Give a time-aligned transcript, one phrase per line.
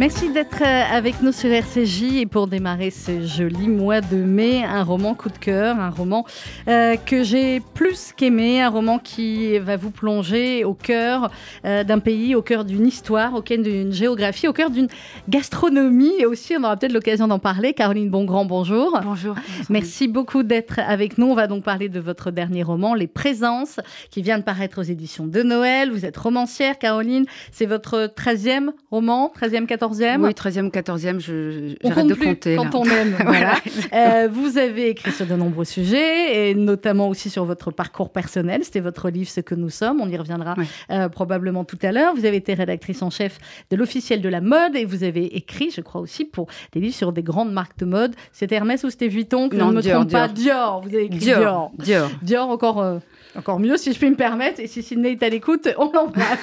[0.00, 4.62] Merci d'être euh, avec nous sur RCJ et pour démarrer ce joli mois de mai,
[4.62, 6.24] un roman coup de cœur, un roman
[6.68, 11.32] euh, que j'ai plus qu'aimé, un roman qui va vous plonger au cœur
[11.64, 14.86] euh, d'un pays, au cœur d'une histoire, au cœur d'une géographie, au cœur d'une
[15.28, 17.72] gastronomie et aussi on aura peut-être l'occasion d'en parler.
[17.72, 19.00] Caroline Bongrand, bonjour.
[19.02, 19.34] Bonjour.
[19.68, 21.26] Merci beaucoup d'être avec nous.
[21.26, 23.80] On va donc parler de votre dernier roman, Les Présences,
[24.12, 25.90] qui vient de paraître aux éditions de Noël.
[25.90, 27.26] Vous êtes romancière, Caroline.
[27.50, 32.56] C'est votre 13e roman, 13e, 14e oui, 13e, 14e, j'arrête de compter.
[32.56, 33.16] Quand on aime.
[33.24, 33.54] voilà.
[33.92, 38.64] euh, vous avez écrit sur de nombreux sujets, et notamment aussi sur votre parcours personnel.
[38.64, 40.00] C'était votre livre Ce que nous sommes.
[40.00, 40.66] On y reviendra oui.
[40.90, 42.14] euh, probablement tout à l'heure.
[42.14, 43.38] Vous avez été rédactrice en chef
[43.70, 46.94] de l'officiel de la mode, et vous avez écrit, je crois aussi, pour des livres
[46.94, 48.14] sur des grandes marques de mode.
[48.32, 50.20] C'était Hermès ou c'était Vuitton que Non, je ne me Dior, trompe Dior.
[50.20, 50.28] pas.
[50.28, 50.80] Dior.
[50.82, 51.38] Vous avez écrit Dior.
[51.40, 51.70] Dior.
[51.78, 52.10] Dior.
[52.22, 52.80] Dior, encore.
[52.80, 52.98] euh,
[53.36, 54.60] encore mieux, si je puis me permettre.
[54.60, 56.38] Et si Sydney est à l'écoute, on l'embrasse.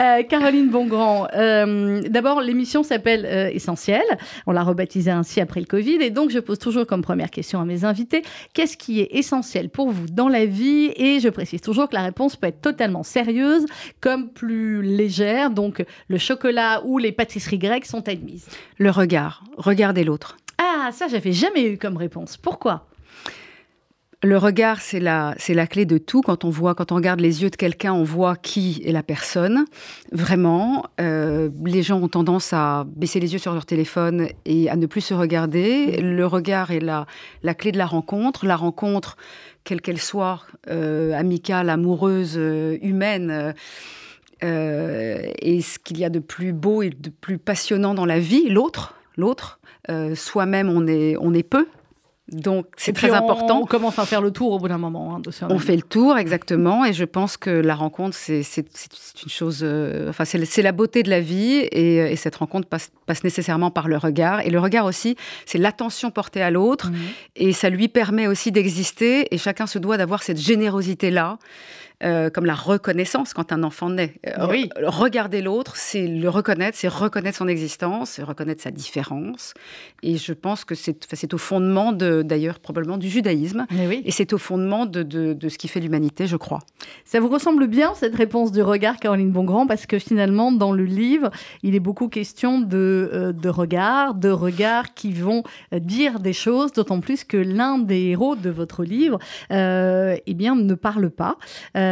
[0.00, 4.02] Euh, Caroline Bongrand, euh, d'abord, l'émission s'appelle euh, Essentiel.
[4.46, 5.98] On l'a rebaptisée ainsi après le Covid.
[6.02, 9.70] Et donc, je pose toujours comme première question à mes invités qu'est-ce qui est essentiel
[9.70, 10.92] pour vous dans la vie?
[10.96, 13.66] Et je précise toujours que la réponse peut être totalement sérieuse
[14.00, 15.50] comme plus légère.
[15.50, 18.46] Donc, le chocolat ou les pâtisseries grecques sont admises.
[18.78, 19.44] Le regard.
[19.56, 20.36] Regardez l'autre.
[20.58, 22.36] Ah, ça, j'avais jamais eu comme réponse.
[22.36, 22.86] Pourquoi?
[24.24, 26.22] Le regard, c'est la, c'est la clé de tout.
[26.22, 29.04] Quand on voit, quand on regarde les yeux de quelqu'un, on voit qui est la
[29.04, 29.64] personne.
[30.10, 34.74] Vraiment, euh, les gens ont tendance à baisser les yeux sur leur téléphone et à
[34.74, 35.98] ne plus se regarder.
[35.98, 37.06] Le regard est la,
[37.44, 38.44] la clé de la rencontre.
[38.44, 39.16] La rencontre,
[39.62, 43.54] quelle qu'elle soit, euh, amicale, amoureuse, euh, humaine.
[44.42, 48.18] Euh, et ce qu'il y a de plus beau et de plus passionnant dans la
[48.18, 49.60] vie, l'autre, l'autre.
[50.14, 51.66] Soi-même, on est, on est peu.
[52.30, 53.60] Donc c'est très on- important.
[53.62, 55.16] On commence à faire le tour au bout d'un moment.
[55.16, 55.30] hein, de.
[55.48, 59.60] On fait le tour, exactement, et je pense que la rencontre, c'est une chose.
[59.62, 63.24] euh, enfin, c'est la beauté de la vie, et, euh, et cette rencontre passe, passe
[63.24, 64.40] nécessairement par le regard.
[64.46, 65.16] Et le regard aussi,
[65.46, 66.96] c'est l'attention portée à l'autre, Mhm.
[67.36, 71.38] et ça lui permet aussi d'exister, et chacun se doit d'avoir cette générosité-là.
[72.04, 74.14] Euh, comme la reconnaissance quand un enfant naît.
[74.26, 74.68] Euh, Oui.
[74.82, 79.54] Regarder l'autre, c'est le reconnaître, c'est reconnaître son existence, c'est reconnaître sa différence.
[80.02, 83.66] Et je pense que c'est au fondement, de- d'ailleurs, probablement du judaïsme.
[83.72, 84.02] Oui.
[84.04, 86.60] Et c'est au fondement de, de- de ce qui fait l'humanité, je crois.
[87.04, 90.84] Ça vous ressemble bien, cette réponse du regard, Caroline Bongrand, parce que finalement, dans le
[90.84, 91.30] livre,
[91.62, 95.42] il est beaucoup question de, euh, de regards, de regards qui vont
[95.72, 99.18] euh, dire des choses, d'autant plus que l'un des héros de votre livre
[99.50, 101.36] euh, eh bien, ne parle pas.
[101.76, 101.87] Euh,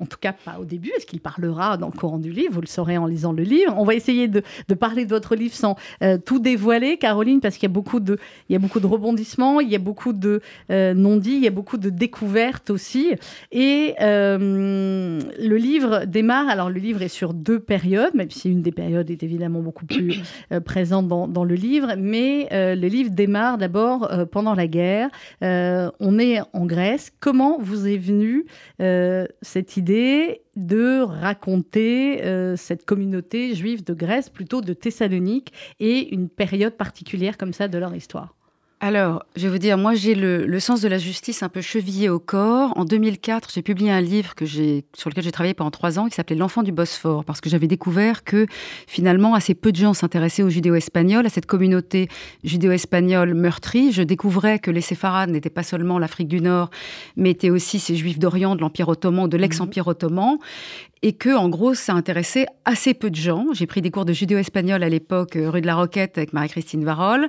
[0.00, 0.90] en tout cas, pas au début.
[0.96, 3.74] Est-ce qu'il parlera dans le courant du livre Vous le saurez en lisant le livre.
[3.76, 4.42] On va essayer de,
[4.78, 8.18] parler de votre livre sans euh, tout dévoiler, Caroline, parce qu'il y a beaucoup de,
[8.48, 10.40] il y a beaucoup de rebondissements, il y a beaucoup de
[10.70, 13.12] euh, non-dits, il y a beaucoup de découvertes aussi.
[13.52, 18.62] Et euh, le livre démarre, alors le livre est sur deux périodes, même si une
[18.62, 20.22] des périodes est évidemment beaucoup plus
[20.52, 25.10] euh, présente dans, le livre, mais euh, le livre démarre d'abord euh, pendant la guerre.
[25.42, 27.12] Euh, on est en Grèce.
[27.20, 28.46] Comment vous est venue
[28.80, 36.14] euh, cette idée de raconter euh, cette communauté juive de Grèce, plutôt de Thessalonique, et
[36.14, 38.34] une période particulière comme ça de leur histoire
[38.86, 41.62] Alors, je vais vous dire, moi j'ai le, le sens de la justice un peu
[41.62, 42.76] chevillé au corps.
[42.76, 46.14] En 2004, j'ai publié un livre que sur lequel j'ai travaillé pendant trois ans qui
[46.14, 48.46] s'appelait L'enfant du Bosphore, parce que j'avais découvert que
[48.86, 52.08] finalement assez peu de gens s'intéressaient aux judéo-espagnols, à cette communauté
[52.42, 53.90] judéo-espagnole meurtrie.
[53.90, 56.68] Je découvrais que les séfarades n'étaient pas seulement l'Afrique du Nord,
[57.16, 60.36] mais étaient aussi ces juifs d'Orient, de l'Empire ottoman, de l'ex-Empire ottoman.
[61.06, 63.48] Et que, en gros, ça intéressait assez peu de gens.
[63.52, 66.82] J'ai pris des cours de judéo-espagnol à l'époque, euh, rue de la Roquette, avec Marie-Christine
[66.82, 67.28] Varol.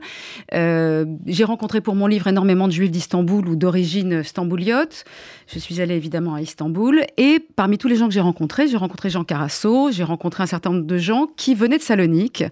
[0.53, 5.03] Euh, j'ai rencontré pour mon livre énormément de juifs d'Istanbul ou d'origine stambouliote.
[5.47, 7.03] Je suis allée évidemment à Istanbul.
[7.17, 10.47] Et parmi tous les gens que j'ai rencontrés, j'ai rencontré Jean Carasso, j'ai rencontré un
[10.47, 12.45] certain nombre de gens qui venaient de Salonique.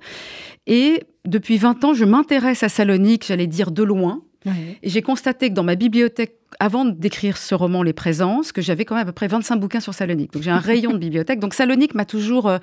[0.67, 4.23] Et depuis 20 ans, je m'intéresse à Salonique, j'allais dire de loin.
[4.45, 8.85] Et j'ai constaté que dans ma bibliothèque, avant d'écrire ce roman Les Présences, que j'avais
[8.85, 10.33] quand même à peu près 25 bouquins sur Salonique.
[10.33, 11.39] Donc j'ai un rayon de bibliothèque.
[11.39, 12.57] Donc Salonique m'a toujours euh,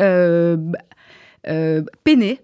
[0.00, 0.56] euh,
[1.48, 2.40] euh, peiné.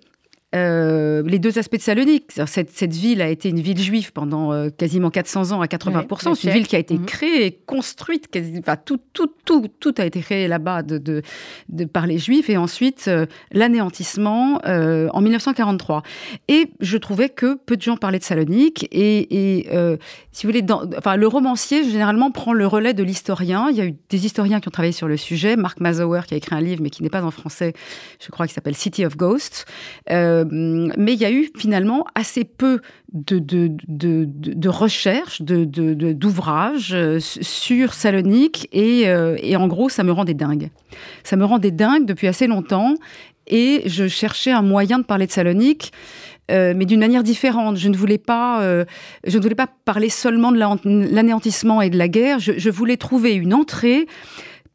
[0.52, 2.32] Euh, les deux aspects de Salonique.
[2.46, 6.28] Cette, cette ville a été une ville juive pendant euh, quasiment 400 ans à 80%.
[6.30, 7.06] Ouais, C'est une ville qui a été Mhm.
[7.06, 8.26] créée et construite.
[8.32, 11.22] quasi- enfin, tout, tout, tout, tout a été créé là-bas de, de,
[11.68, 12.50] de- par les juifs.
[12.50, 16.02] Et ensuite, euh, l'anéantissement en 1943.
[16.48, 18.88] Et je trouvais que peu de gens parlaient de Salonique.
[18.90, 19.68] Et, et,
[20.32, 23.68] si vous voulez, dans, enfin, le romancier, généralement, prend le relais de l'historien.
[23.70, 25.56] Il y a eu des historiens qui ont travaillé sur le sujet.
[25.56, 27.72] Mark Mazauer, qui a écrit un livre, mais qui n'est pas en français,
[28.20, 29.64] je crois, qui s'appelle City of Ghosts.
[30.10, 32.80] Euh, mais il y a eu finalement assez peu
[33.12, 40.70] de, de, de, recherches, d'ouvrages sur Salonique, et, et en gros, ça me rendait dingue.
[41.24, 42.94] Ça me rendait dingue depuis assez longtemps,
[43.46, 45.92] et je cherchais un moyen de parler de Salonique.
[46.50, 47.76] Euh, mais d'une manière différente.
[47.76, 48.84] Je ne voulais pas, euh,
[49.26, 50.58] je ne voulais pas parler seulement de
[51.14, 52.38] l'anéantissement et de la guerre.
[52.38, 54.06] Je, voulais trouver une entrée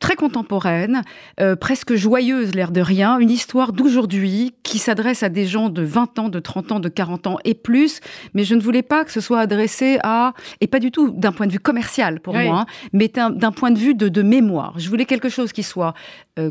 [0.05, 1.01] très contemporaine,
[1.39, 5.81] euh, presque joyeuse, l'air de rien, une histoire d'aujourd'hui qui s'adresse à des gens de
[5.81, 8.01] 20 ans, de 30 ans, de 40 ans et plus,
[8.35, 11.31] mais je ne voulais pas que ce soit adressé à, et pas du tout d'un
[11.31, 14.77] point de vue commercial pour moi, hein, mais d'un point de vue de, mémoire.
[14.77, 15.95] Je voulais quelque chose qui soit,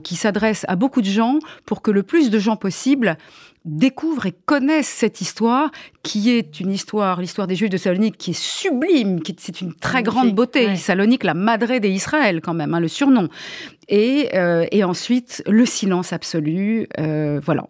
[0.02, 3.16] qui s'adresse à beaucoup de gens pour que le plus de gens possible
[3.64, 5.70] découvrent et connaissent cette histoire,
[6.02, 9.74] qui est une histoire, l'histoire des Juifs de Salonique, qui est sublime, qui c'est une
[9.74, 10.76] très grande beauté.
[10.76, 13.28] Salonique, la madré des Israël, quand même, hein, le surnom.
[13.88, 16.88] Et, euh, et ensuite, le silence absolu.
[16.98, 17.66] Euh, voilà.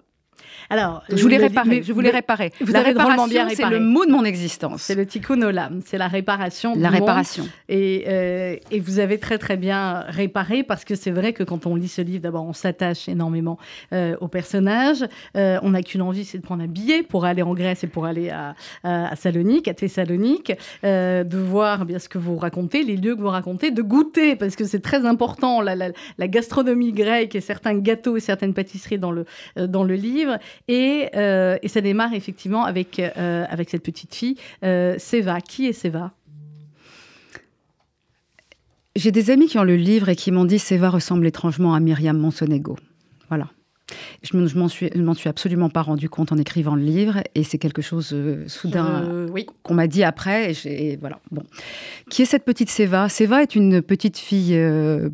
[0.71, 1.83] Alors, je voulais réparer.
[1.83, 2.53] Je voulais réparer.
[2.61, 4.83] Vous la réparation, bien C'est le mot de mon existence.
[4.83, 5.81] C'est le tikkun olam.
[5.85, 6.75] C'est la réparation.
[6.77, 7.45] La réparation.
[7.69, 11.67] Et, euh, et, vous avez très très bien réparé parce que c'est vrai que quand
[11.67, 13.59] on lit ce livre, d'abord on s'attache énormément
[13.93, 15.05] euh, aux personnages.
[15.37, 17.87] Euh, on n'a qu'une envie, c'est de prendre un billet pour aller en Grèce et
[17.87, 20.53] pour aller à, à, Salonique, à Thessalonique,
[20.83, 24.57] de voir bien ce que vous racontez, les lieux que vous racontez, de goûter parce
[24.57, 28.99] que c'est très important la, la, la, gastronomie grecque et certains gâteaux et certaines pâtisseries
[28.99, 29.25] dans le
[29.57, 30.39] dans le livre.
[30.71, 35.41] Euh, et, ça démarre effectivement avec, euh, avec cette petite fille, euh, Seva.
[35.41, 36.13] Qui est Seva?
[38.97, 41.81] J'ai des amis qui ont le livre et qui m'ont dit Seva ressemble étrangement à
[41.81, 42.77] Myriam Monsonego.
[44.23, 47.59] Je ne m'en suis, suis, absolument pas rendu compte en écrivant le livre, et c'est
[47.59, 49.47] quelque chose euh, soudain oui.
[49.63, 50.53] qu'on m'a dit après.
[50.65, 51.21] Et, voilà.
[51.31, 51.43] Bon,
[52.09, 55.11] qui est cette petite Seva Seva est une petite fille euh,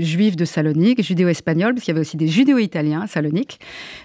[0.00, 3.60] juive de Salonique, judéo-espagnole, parce qu'il y avait aussi des judéo-italiens à Salonique.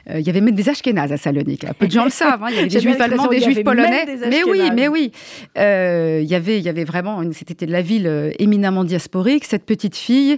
[0.09, 1.65] Euh, il y avait même des Ashkénazes à Salonique.
[1.79, 2.43] Peu de gens le savent.
[2.43, 2.47] Hein.
[2.49, 4.05] Il y avait des juifs allemands, des juifs polonais.
[4.29, 5.13] Mais oui, mais oui.
[5.55, 7.21] il y avait, il y avait vraiment.
[7.31, 9.45] C'était la ville éminemment diasporique.
[9.45, 10.37] Cette petite fille,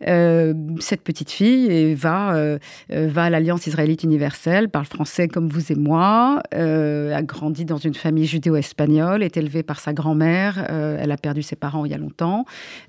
[0.00, 2.58] cette petite fille va
[3.06, 7.76] va à l'Alliance israélite universelle, parle français comme vous et moi, euh, a grandi dans
[7.76, 11.90] une famille judéo-espagnole, est élevée par sa grand-mère, euh, elle a perdu ses parents il
[11.90, 12.44] y a longtemps,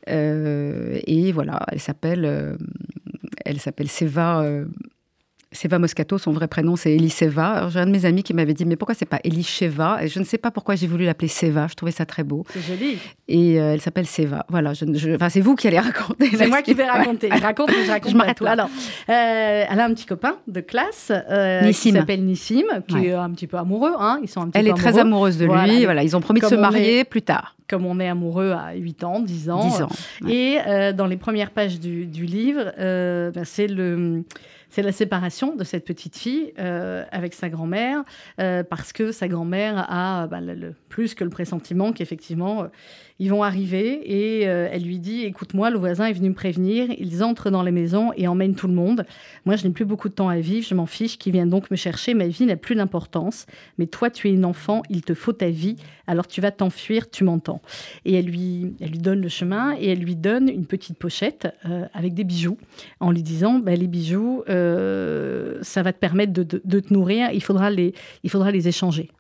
[0.10, 2.58] euh, et voilà, elle s'appelle,
[3.46, 4.44] elle s'appelle Seva
[5.52, 7.70] Seva Moscato, son vrai prénom c'est Eliseva.
[7.70, 10.20] J'ai un de mes amis qui m'avait dit mais pourquoi c'est pas Elisheva Et je
[10.20, 11.66] ne sais pas pourquoi j'ai voulu l'appeler Seva.
[11.68, 12.46] Je trouvais ça très beau.
[12.54, 13.00] C'est joli.
[13.28, 14.46] Et euh, elle s'appelle Seva.
[14.50, 14.74] Voilà.
[14.74, 16.30] Je, enfin, c'est vous qui allez raconter.
[16.36, 17.30] C'est moi qui vais raconter.
[17.30, 18.12] Raconte, je raconte.
[18.12, 18.52] Je m'arrête là.
[18.52, 23.14] Alors, euh, elle a un petit copain de classe euh, qui s'appelle Nissim, qui est
[23.14, 23.94] un petit peu amoureux.
[24.00, 24.20] Hein.
[24.22, 25.86] Ils sont un petit elle est très amoureuse de lui.
[25.86, 26.04] Voilà.
[26.04, 29.20] Ils ont promis de se marier plus tard comme on est amoureux à 8 ans,
[29.20, 29.68] 10 ans.
[29.68, 29.90] 10 ans
[30.28, 30.58] Et
[30.94, 34.24] dans les premières pages du, livre, ben, c'est le,
[34.70, 38.04] c'est la séparation de cette petite fille euh, avec sa grand-mère,
[38.40, 42.68] euh, parce que sa grand-mère a bah, le, plus que le pressentiment qu'effectivement, euh,
[43.20, 46.88] ils vont arriver et euh, elle lui dit Écoute-moi, le voisin est venu me prévenir.
[46.98, 49.06] Ils entrent dans les maisons et emmènent tout le monde.
[49.46, 51.18] Moi, je n'ai plus beaucoup de temps à vivre, je m'en fiche.
[51.18, 52.14] Qui vient donc me chercher?
[52.14, 53.46] Ma vie n'a plus d'importance.
[53.78, 55.76] Mais toi, tu es une enfant, il te faut ta vie.
[56.08, 57.62] Alors tu vas t'enfuir, tu m'entends.
[58.06, 61.54] Et elle lui, elle lui donne le chemin et elle lui donne une petite pochette
[61.66, 62.58] euh, avec des bijoux
[63.02, 67.30] en lui disant bah, Les bijoux, euh, ça va te permettre de, de, te nourrir.
[67.34, 69.12] Il faudra les, il faudra les échanger.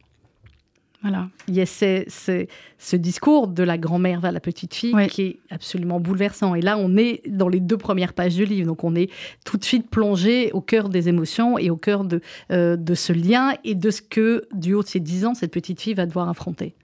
[1.02, 1.30] Voilà.
[1.48, 6.00] Il y a ce, discours de la grand-mère vers la petite fille qui est absolument
[6.00, 6.56] bouleversant.
[6.56, 8.68] Et là, on est dans les deux premières pages du livre.
[8.68, 9.10] Donc, on est
[9.46, 13.14] tout de suite plongé au cœur des émotions et au cœur de, euh, de ce
[13.14, 16.06] lien et de ce que, du haut de ses dix ans, cette petite fille va
[16.06, 16.76] devoir affronter.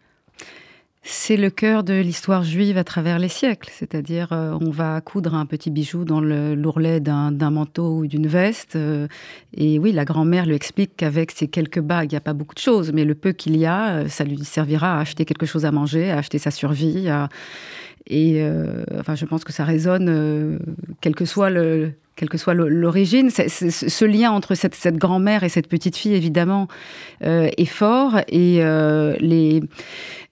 [1.08, 5.36] C'est le cœur de l'histoire juive à travers les siècles, c'est-à-dire euh, on va coudre
[5.36, 8.76] un petit bijou dans l'ourlet d'un manteau ou d'une veste.
[8.76, 9.08] Euh,
[9.54, 12.56] et oui, la grand-mère lui explique qu'avec ces quelques bagues, il n'y a pas beaucoup
[12.56, 15.46] de choses, mais le peu qu'il y a, euh, ça lui servira à acheter quelque
[15.46, 17.08] chose à manger, à acheter sa survie.
[18.08, 18.44] Et
[19.00, 20.60] enfin, je pense que ça résonne,
[21.02, 23.30] quel que soit le, quelle que soit l'origine.
[23.30, 26.68] Ce lien entre cette, cette grand-mère et cette petite fille, évidemment,
[27.24, 28.20] euh, est fort.
[28.30, 29.62] Et euh, les,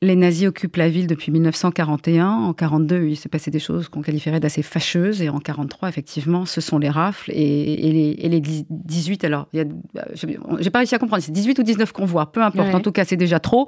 [0.02, 2.28] les nazis occupent la ville depuis 1941.
[2.28, 5.22] En 42, il s'est passé des choses qu'on qualifierait d'assez fâcheuses.
[5.22, 7.32] Et en 43, effectivement, ce sont les rafles.
[7.34, 12.32] Et, et, les, 18, alors, j'ai pas réussi à comprendre, c'est 18 ou 19 convois,
[12.32, 12.74] peu importe.
[12.74, 13.68] En tout cas, c'est déjà trop.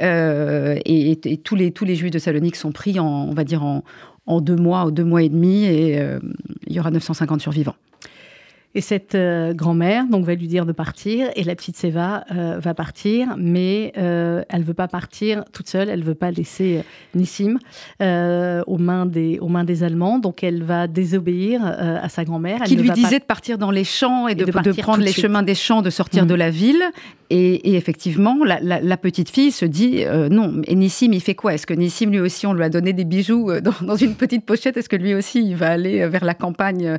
[0.00, 3.62] Euh, et, tous, les, tous les juifs de Salonique sont pris, en, on va dire,
[3.62, 3.84] en,
[4.26, 6.18] en deux mois ou deux mois et demi, et euh,
[6.66, 7.76] il y aura 950 survivants.
[8.76, 12.58] Et cette euh, grand-mère donc va lui dire de partir et la petite Seva euh,
[12.58, 16.82] va partir, mais euh, elle veut pas partir toute seule, elle veut pas laisser
[17.14, 17.58] Nissim
[18.00, 22.62] aux mains des aux mains des Allemands, donc elle va désobéir à sa grand-mère.
[22.62, 24.44] Qui lui disait de partir dans les champs et de,
[24.80, 26.38] prendre les chemins des champs, de sortir de mmh.
[26.38, 26.82] la ville.
[27.30, 30.62] Et, effectivement, la, petite fille se dit non.
[30.66, 31.54] Et Nissim, il fait quoi?
[31.54, 34.44] Est-ce que Nissim lui aussi, on lui a donné des bijoux dans, dans une petite
[34.44, 34.76] pochette?
[34.76, 36.98] Est-ce que lui aussi, il va aller vers la campagne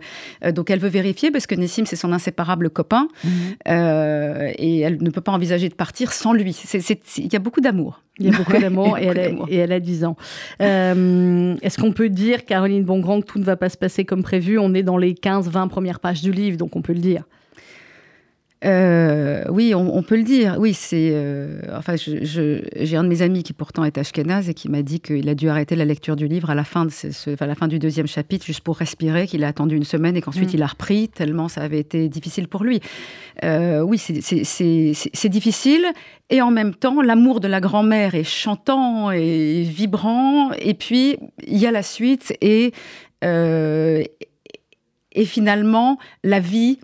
[0.53, 3.07] Donc elle veut vérifier parce que C'est son inséparable copain.
[3.24, 3.31] Mhm.
[3.67, 6.55] Euh, et elle ne peut pas envisager de partir sans lui.
[7.17, 8.01] Il y a beaucoup d'amour.
[8.17, 10.15] Il y a beaucoup d'amour et, et, elle a 10 ans.
[10.62, 14.24] Euh, est-ce qu'on peut dire, Caroline Bongrand, que tout ne va pas se passer comme
[14.24, 14.57] prévu?
[14.57, 17.24] On est dans les 15-20 premières pages du livre, donc on peut le dire.
[18.65, 20.55] Euh, oui, on, peut le dire.
[20.57, 21.10] Oui, c'est.
[21.12, 25.00] Euh, enfin, j'ai un de mes amis qui pourtant est ashkénaze et qui m'a dit
[25.00, 27.55] qu'il a dû arrêter la lecture du livre à la fin, de ce, à la
[27.55, 30.55] fin du deuxième chapitre, juste pour respirer, qu'il a attendu une semaine et qu'ensuite mm.
[30.55, 32.79] il a repris, tellement ça avait été difficile pour lui.
[33.43, 35.86] Euh, oui, c'est difficile.
[36.31, 40.51] Et en même temps, l'amour de la grand-mère est chantant et vibrant.
[40.53, 42.74] Et puis, il y a la suite et,
[43.22, 44.05] et
[45.25, 46.79] finalement, la vie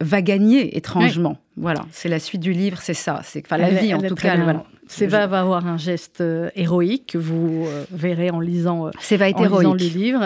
[0.00, 1.38] va gagner étrangement.
[1.56, 3.20] Voilà, c'est la suite du livre, c'est ça.
[3.24, 4.36] C'est la vie en tout cas.
[4.36, 4.64] Voilà.
[5.06, 9.40] Va avoir un geste euh, héroïque que vous euh, verrez en lisant, euh, Séva est
[9.40, 9.80] héroïque.
[9.80, 10.22] le livre.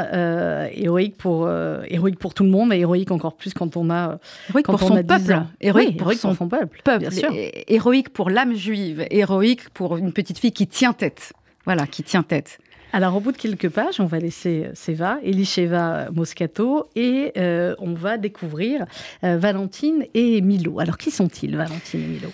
[0.72, 1.48] héroïque, pour,
[1.86, 4.18] héroïque pour tout le monde, mais héroïque encore plus quand on a.
[4.48, 5.42] Héroïque pour son peuple.
[5.60, 6.80] Héroïque, pour, son, peuple.
[6.98, 7.30] Bien sûr.
[7.68, 9.06] Héroïque pour l'âme juive.
[9.10, 11.32] Héroïque pour une petite fille qui tient tête.
[11.64, 12.58] Voilà, qui tient tête.
[12.92, 17.74] Alors, au bout de quelques pages, on va laisser euh, Seva, Elisheva Moscato, et euh,
[17.78, 18.86] on va découvrir
[19.24, 20.80] euh, Valentine et Milo.
[20.80, 22.32] Alors, qui sont-ils, Valentine et Milo?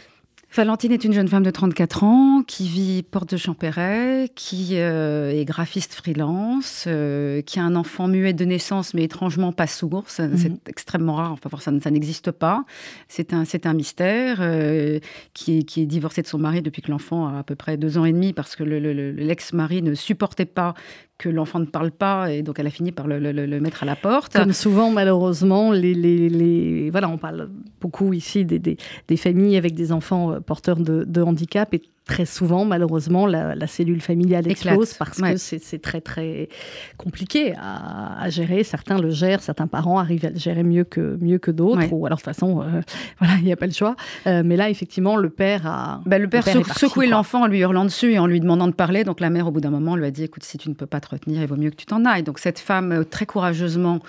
[0.56, 5.32] Valentine est une jeune femme de 34 ans qui vit porte de Champéret, qui euh,
[5.32, 10.04] est graphiste freelance, euh, qui a un enfant muet de naissance mais étrangement pas sourd.
[10.16, 10.36] Mhm.
[10.36, 12.64] C'est extrêmement rare, enfin ça, ça n'existe pas.
[13.08, 15.00] C'est un, c'est un mystère euh,
[15.32, 17.76] qui, est, qui est divorcée de son mari depuis que l'enfant a à peu près
[17.76, 20.74] deux ans et demi parce que l'ex-mari ne supportait pas
[21.18, 23.96] que l'enfant ne parle pas et donc elle a fini par le, mettre à la
[23.96, 24.34] porte.
[24.34, 27.48] Comme souvent malheureusement, les, voilà, on parle
[27.80, 28.76] beaucoup ici des,
[29.16, 34.48] familles avec des enfants porteurs de, de handicap et très souvent, malheureusement, la, cellule familiale
[34.48, 36.48] explose parce que c'est très, très
[36.96, 38.62] compliqué à, gérer.
[38.62, 41.92] Certains le gèrent, certains parents arrivent à le gérer mieux que, mieux que d'autres.
[41.92, 42.82] Ou alors, de toute façon, euh,
[43.18, 43.96] voilà, il n'y a pas le choix.
[44.26, 46.00] Euh, mais là, effectivement, le père a.
[46.04, 49.04] Bah, le père, secouait l'enfant en lui hurlant dessus et en lui demandant de parler.
[49.04, 50.86] Donc, la mère, au bout d'un moment, lui a dit Écoute, si tu ne peux
[50.86, 52.22] pas te retenir, il vaut mieux que tu t'en ailles.
[52.22, 54.00] Donc, cette femme, euh, très courageusement,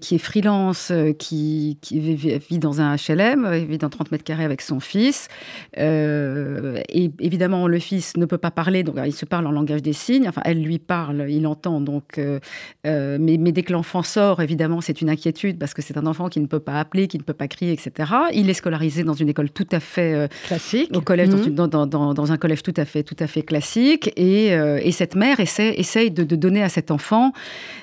[0.00, 4.62] qui est freelance, qui, qui, vit dans un HLM, vit dans 30 mètres carrés avec
[4.62, 5.28] son fils
[6.92, 9.92] et évidemment, le fils ne peut pas parler, donc il se parle en langage des
[9.92, 10.28] signes.
[10.28, 11.80] Enfin, elle lui parle, il entend.
[11.80, 12.40] Donc, euh,
[12.86, 16.28] euh, mais, dès que l'enfant sort, évidemment, c'est une inquiétude parce que c'est un enfant
[16.28, 18.12] qui ne peut pas appeler, qui ne peut pas crier, etc.
[18.32, 21.54] Il est scolarisé dans une école tout à fait euh, classique, au collège, mhm.
[21.54, 24.12] dans, un collège tout à fait, tout à fait classique.
[24.16, 24.50] Et,
[24.90, 27.32] cette mère essaie, essaye de, donner à cet enfant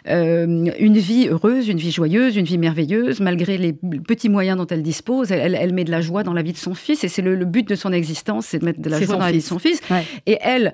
[0.05, 4.83] une vie heureuse, une vie joyeuse, une vie merveilleuse, malgré les petits moyens dont elle
[4.83, 5.31] dispose.
[5.31, 7.45] Elle, met de la joie dans la vie de son fils, et c'est le, le,
[7.45, 9.81] but de son existence, c'est de mettre de la joie dans son fils.
[10.25, 10.73] Et elle,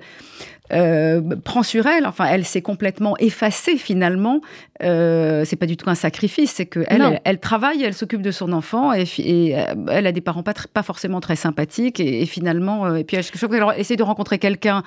[0.72, 2.06] euh, prend sur elle.
[2.06, 4.40] Enfin, elle s'est complètement effacée finalement.
[4.82, 8.30] Euh, c'est pas du tout un sacrifice, c'est que elle, elle, travaille, elle s'occupe de
[8.30, 9.04] son enfant et,
[9.54, 13.16] euh, elle a des parents pas, pas forcément très sympathiques et, finalement, euh, et puis
[13.16, 13.24] elle,
[13.76, 14.82] essaie de rencontrer quelqu'un.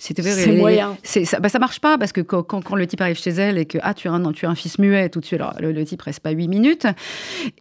[0.00, 0.96] C'est moyen.
[1.02, 3.66] Ça, bah, ça marche pas parce que quand, quand, le type arrive chez elle et
[3.66, 5.84] que ah tu as un tu as un fils muet tout de suite, alors le,
[5.84, 6.86] type reste pas huit minutes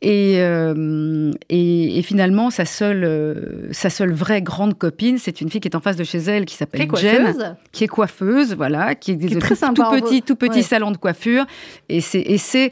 [0.01, 0.39] et,
[1.49, 5.81] et, finalement sa seule sa seule vraie grande copine, c'est une fille qui est en
[5.81, 9.39] face de chez elle qui s'appelle Jen qui est coiffeuse, voilà, qui est, qui est
[9.39, 11.45] très tout, tout, petit, tout petit salon de coiffure.
[11.89, 12.71] Et c'est,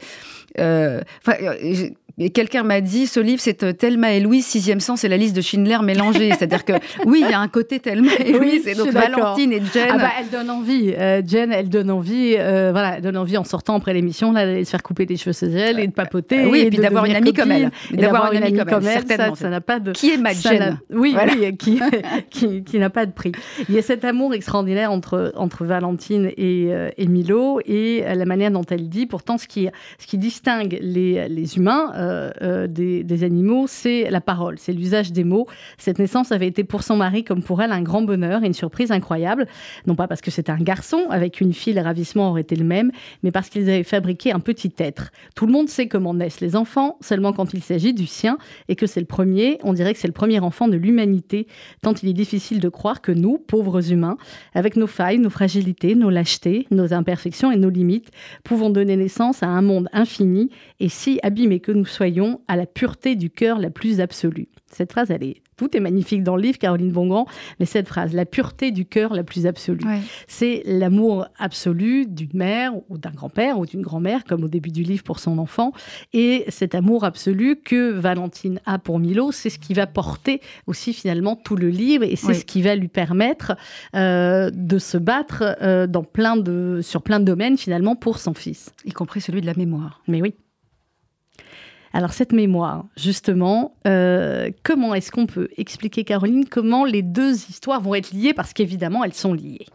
[0.58, 1.90] euh, euh
[2.30, 5.36] quelqu'un m'a dit, ce livre, c'est euh, Thelma et Louise, sixième sens, c'est la liste
[5.36, 6.30] de Schindler mélangée.
[6.38, 6.72] C'est-à-dire que,
[7.06, 9.88] oui, il y a un côté Thelma et Louise, c'est donc Valentine et Jen.
[9.90, 10.92] Ah bah, elle donne envie.
[10.98, 14.64] Euh, Jen, elle donne envie, euh, voilà, elle donne envie en sortant après l'émission, d'aller
[14.64, 16.46] se faire couper les cheveux chez elle et de papoter.
[16.46, 17.70] oui, et, puis d'avoir une amie comme elle.
[17.92, 19.36] D'avoir une, amie comme elle, certainement.
[19.36, 19.92] Ça n'a pas de.
[19.92, 21.80] Qui est ma Jen Oui, oui, qui,
[22.30, 23.30] qui, qui n'a pas de prix.
[23.68, 28.50] Il y a cet amour extraordinaire entre, entre Valentine et, et Milo et la manière
[28.50, 33.24] dont elle dit, pourtant, ce qui, ce qui distingue les, les humains, euh, euh, des,
[33.24, 35.46] animaux, c'est la parole, c'est l'usage des mots.
[35.76, 38.54] Cette naissance avait été pour son mari comme pour elle un grand bonheur et une
[38.54, 39.46] surprise incroyable.
[39.86, 42.64] Non pas parce que c'était un garçon, avec une fille, le ravissement aurait été le
[42.64, 42.90] même,
[43.22, 45.10] mais parce qu'ils avaient fabriqué un petit être.
[45.34, 48.38] Tout le monde sait comment naissent les enfants, seulement quand il s'agit du sien,
[48.68, 51.46] et que c'est le premier, on dirait que c'est le premier enfant de l'humanité,
[51.82, 54.16] tant il est difficile de croire que nous, pauvres humains,
[54.54, 58.10] avec nos failles, nos fragilités, nos lâchetés, nos imperfections et nos limites,
[58.44, 60.50] pouvons donner naissance à un monde infini
[60.80, 64.46] et si abîmés que nous sommes soyons à la pureté du cœur la plus absolue.
[64.70, 67.26] Cette phrase, elle est, tout est magnifique dans le livre, Caroline Bongrand,
[67.58, 69.84] mais cette phrase, la pureté du cœur la plus absolue,
[70.28, 74.84] c'est l'amour absolu d'une mère ou d'un grand-père ou d'une grand-mère, comme au début du
[74.84, 75.72] livre pour son enfant.
[76.12, 80.92] Et cet amour absolu que Valentine a pour Milo, c'est ce qui va porter aussi
[80.92, 83.56] finalement tout le livre et c'est ce qui va lui permettre
[83.96, 88.34] euh, de se battre euh, dans plein de, sur plein de domaines finalement pour son
[88.34, 88.72] fils.
[88.84, 90.02] Y compris celui de la mémoire.
[90.06, 90.34] Mais oui.
[91.92, 97.80] Alors cette mémoire, justement, euh, comment est-ce qu'on peut expliquer, Caroline, comment les deux histoires
[97.80, 98.34] vont être liées?
[98.34, 99.66] Parce qu'évidemment, elles sont liées.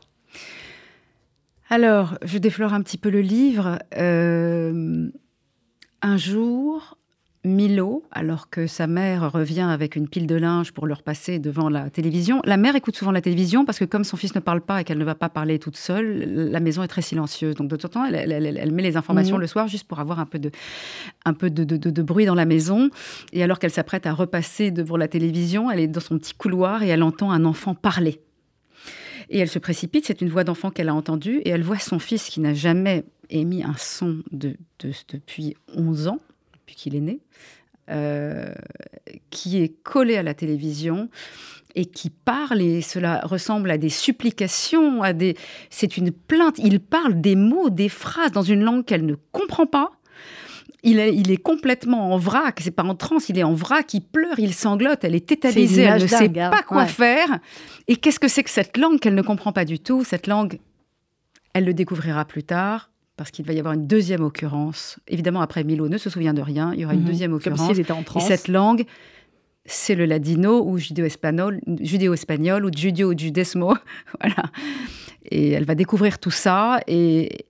[1.69, 3.79] Alors, je déflore un petit peu le livre.
[3.97, 5.09] Euh,
[6.01, 6.97] un jour,
[7.45, 11.67] Milo, alors que sa mère revient avec une pile de linge pour le repasser devant
[11.67, 12.41] la télévision.
[12.45, 14.83] La mère écoute souvent la télévision parce que comme son fils ne parle pas et
[14.85, 17.55] qu'elle ne va pas parler toute seule, la maison est très silencieuse.
[17.55, 19.41] Donc de temps en temps, elle, met les informations mhm.
[19.41, 20.51] le soir juste pour avoir un peu, de,
[21.25, 22.89] un peu de, bruit dans la maison.
[23.33, 26.81] Et alors qu'elle s'apprête à repasser devant la télévision, elle est dans son petit couloir
[26.81, 28.21] et elle entend un enfant parler.
[29.29, 31.99] Et elle se précipite, c'est une voix d'enfant qu'elle a entendue, et elle voit son
[31.99, 34.55] fils qui n'a jamais émis un son de,
[35.09, 36.19] depuis 11 ans,
[36.73, 37.19] depuis qu'il est né,
[37.89, 38.53] euh,
[39.29, 41.09] qui est collé à la télévision
[41.75, 45.35] et qui parle, et cela ressemble à des supplications, à des...
[45.71, 46.59] c'est une plainte.
[46.59, 49.91] Il parle des mots, des phrases dans une langue qu'elle ne comprend pas.
[50.85, 53.93] Il est, il est, complètement en vrac, c'est pas en transe, il est en vrac,
[53.93, 56.61] il pleure, il sanglote, elle est tétanisée, elle ne sait pas hein.
[56.67, 57.39] quoi faire.
[57.87, 60.03] Et qu'est-ce que c'est que cette langue qu'elle ne comprend pas du tout?
[60.03, 60.59] Cette langue,
[61.53, 62.92] elle le découvrira plus tard
[63.23, 64.99] parce qu'il va y avoir une deuxième occurrence.
[65.07, 67.07] Évidemment, après Milo ne se souvient de rien, il y aura une mhm.
[67.07, 67.69] deuxième occurrence.
[67.69, 68.25] Comme était en transe.
[68.25, 68.83] Et cette langue,
[69.65, 73.75] c'est le ladino ou judéo-espagnol, judéo-espagnol ou judio-judesmo.
[74.19, 74.43] voilà.
[75.31, 77.45] Et elle va découvrir tout ça et,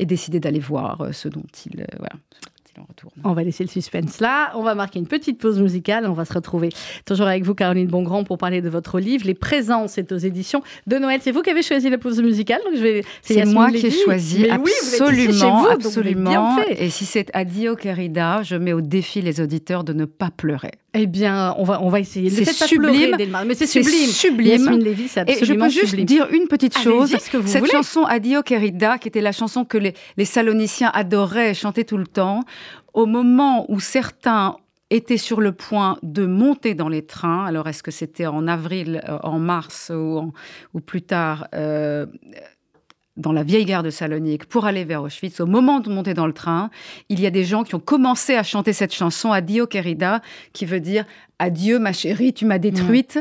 [0.00, 2.16] et décider d'aller voir ce dont il, euh, voilà,
[3.24, 4.52] on va laisser le suspense là.
[4.54, 6.06] On va marquer une petite pause musicale.
[6.06, 6.70] On va se retrouver
[7.04, 9.26] toujours avec vous, Caroline Bongrand, pour parler de votre livre.
[9.26, 11.20] Les présents, c'est aux éditions de Noël.
[11.22, 12.60] C'est vous qui avez choisi la pause musicale.
[12.64, 13.04] Donc je vais.
[13.22, 14.48] C'est moi qui ai choisi.
[14.48, 16.58] absolument, absolument.
[16.70, 20.72] Et si c'est Adio Querida, je mets au défi les auditeurs de ne pas pleurer.
[20.94, 22.28] Eh bien, on va, on va essayer.
[22.28, 23.16] C'est sublime.
[23.46, 24.08] mais c'est sublime.
[24.10, 24.78] sublime.
[24.78, 27.16] Lévy, Et je peux juste dire une petite chose.
[27.46, 31.96] Cette chanson Adio Querida, qui était la chanson que les, les Saloniciens adoraient chanter tout
[31.96, 32.44] le temps,
[32.92, 34.56] au moment où certains
[34.90, 39.02] étaient sur le point de monter dans les trains, alors est-ce que c'était en avril,
[39.08, 40.32] euh, en mars ou,
[40.74, 42.04] ou plus tard, euh,
[43.16, 46.26] dans la vieille gare de Salonique pour aller vers Auschwitz, au moment de monter dans
[46.26, 46.70] le train,
[47.08, 50.22] il y a des gens qui ont commencé à chanter cette chanson Adio querida,
[50.52, 51.04] qui veut dire
[51.38, 53.18] Adieu ma chérie, tu m'as détruite.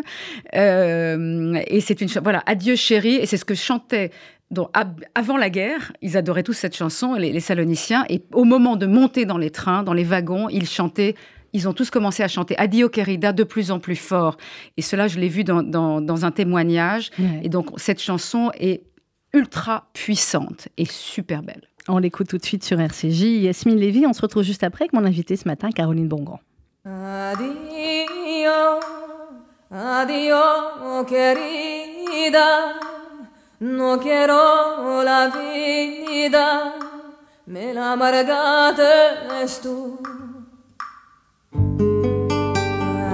[0.56, 4.12] Euh, et c'est une voilà Adieu chérie, et c'est ce que chantait
[4.52, 4.70] donc,
[5.16, 9.26] avant la guerre, ils adoraient tous cette chanson, les, Saloniciens, et au moment de monter
[9.26, 11.16] dans les trains, dans les wagons, ils chantaient
[11.54, 14.38] ils ont tous commencé à chanter Adio querida de plus en plus fort.
[14.78, 17.12] Et cela, je l'ai vu dans, un témoignage.
[17.44, 18.84] Et donc, cette chanson est
[19.34, 21.67] ultra puissante et super belle.
[21.88, 23.44] On l'écoute tout de suite sur RCJ.
[23.44, 26.39] Yasmine Lévy, on se retrouve juste après avec mon invité ce matin, Caroline Bongrand.
[26.86, 28.52] Adio,
[29.72, 32.80] adio, querida,
[33.60, 36.74] no quiero la vida,
[37.48, 38.82] me la amargaste
[39.62, 40.00] tú.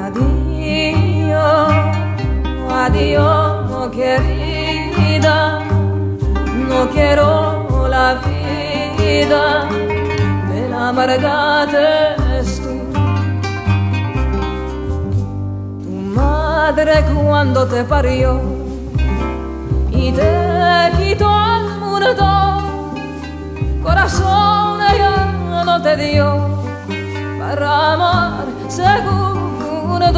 [0.06, 1.40] Adio,
[2.70, 5.77] adio, querida.
[6.68, 9.70] No quiero la vida,
[10.50, 12.16] me la amargaste
[12.62, 12.74] tú.
[15.84, 18.42] Tu madre cuando te parió
[19.92, 22.94] y te quitó el mundo,
[23.84, 26.28] corazón ella no te dio
[27.40, 30.12] para amar segundo,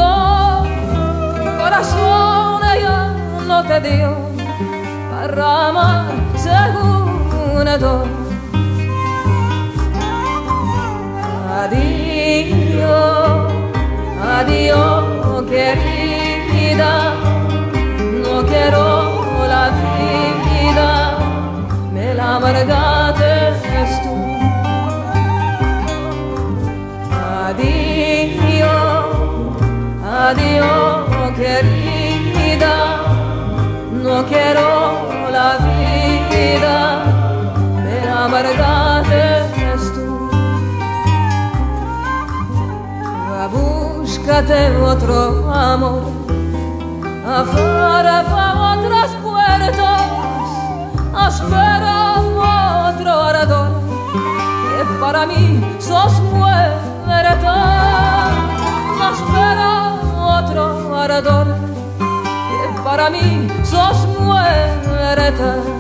[1.59, 3.13] corazón ella
[3.47, 4.28] no te dio
[5.19, 6.05] para amar
[6.37, 8.07] segundo.
[11.61, 12.71] Adiós,
[14.37, 16.91] adiós, querida,
[18.23, 18.85] no quiero
[19.47, 19.65] la
[20.47, 20.89] vida,
[21.91, 23.33] me la amargaste
[24.03, 24.15] tú.
[27.45, 28.69] Adiós,
[30.29, 32.98] adiós, querida,
[34.09, 35.57] no quiero la
[36.31, 36.77] vida
[37.83, 39.23] me la amargaste
[39.95, 40.07] tú.
[43.53, 46.01] Búscate otro amor,
[47.39, 48.17] afuera
[48.73, 50.01] otras puertas,
[51.27, 52.15] espera
[52.89, 53.71] otro ardor,
[54.69, 55.45] que para mí
[55.79, 57.53] sos muerto
[59.11, 59.71] espera
[60.37, 61.68] otro que
[62.89, 65.78] para mí sos muerte.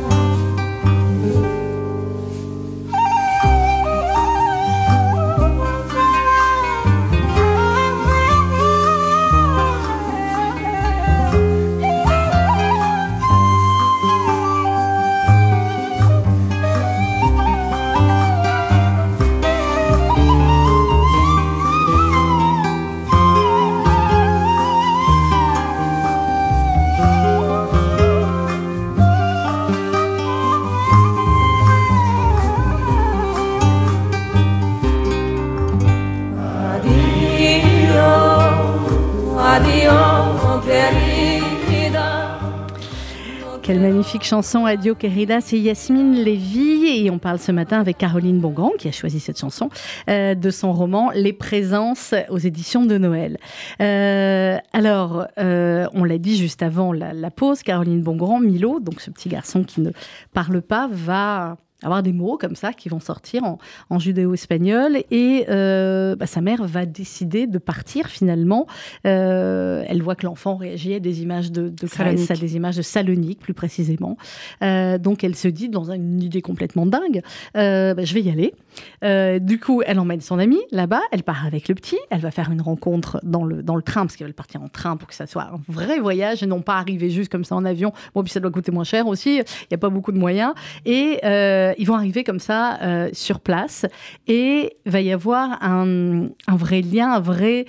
[44.29, 48.87] Chanson Adio Querida, c'est Yasmine Lévy et on parle ce matin avec Caroline Bongrand qui
[48.87, 49.71] a choisi cette chanson
[50.07, 53.39] euh, de son roman Les Présences aux éditions de Noël.
[53.81, 59.01] Euh, alors, euh, on l'a dit juste avant la, la pause, Caroline Bongrand, Milo, donc
[59.01, 59.89] ce petit garçon qui ne
[60.31, 64.99] parle pas, va avoir des mots comme ça qui vont sortir en, judéo-espagnol.
[65.11, 68.67] Et euh, bah, sa mère va décider de partir finalement.
[69.05, 72.77] Euh, elle voit que l'enfant réagit à des images de, de Grèce, à des images
[72.77, 74.17] de Salonique plus précisément.
[74.61, 77.21] Euh, donc elle se dit, dans une idée complètement dingue,
[77.53, 79.39] bah, je vais y aller.
[79.39, 82.51] du coup, elle emmène son ami là-bas, elle part avec le petit, elle va faire
[82.51, 85.15] une rencontre dans le, dans le train, parce qu'elle va partir en train pour que
[85.15, 87.91] ça soit un vrai voyage et non pas arriver juste comme ça en avion.
[88.13, 90.53] Bon, puis ça doit coûter moins cher aussi, il n'y a pas beaucoup de moyens.
[90.85, 91.19] Et
[91.69, 93.85] euh, ils vont arriver comme ça euh, sur place
[94.27, 97.65] et va y avoir un, vrai lien, un vrai.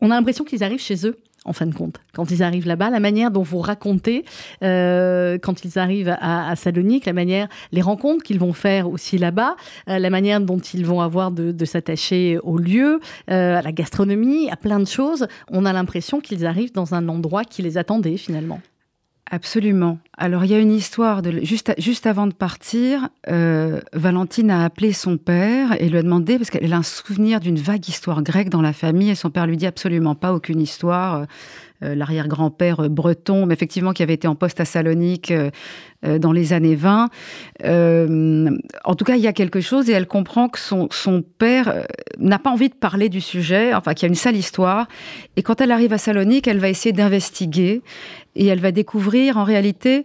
[0.00, 2.00] On a l'impression qu'ils arrivent chez eux en fin de compte.
[2.12, 4.24] Quand ils arrivent là-bas, la manière dont vous racontez,
[4.64, 9.54] euh, quand ils arrivent à, Salonique, la manière, les rencontres qu'ils vont faire aussi là-bas,
[9.86, 14.80] la manière dont ils vont avoir de, s'attacher au lieu, à la gastronomie, à plein
[14.80, 18.60] de choses, on a l'impression qu'ils arrivent dans un endroit qui les attendait finalement.
[19.28, 19.98] Absolument.
[20.16, 24.64] Alors il y a une histoire de juste juste avant de partir, euh, Valentine a
[24.64, 28.22] appelé son père et lui a demandé parce qu'elle a un souvenir d'une vague histoire
[28.22, 31.26] grecque dans la famille et son père lui dit absolument pas aucune histoire.
[31.82, 36.52] Euh, l'arrière-grand-père breton, mais effectivement qui avait été en poste à Salonique euh, dans les
[36.52, 37.10] années 20.
[37.64, 41.86] en tout cas, il y a quelque chose et elle comprend que son, son père
[42.18, 44.88] n'a pas envie de parler du sujet, enfin qu'il y a une sale histoire.
[45.36, 47.82] Et quand elle arrive à Salonique, elle va essayer d'investiguer
[48.36, 50.04] et elle va découvrir en réalité,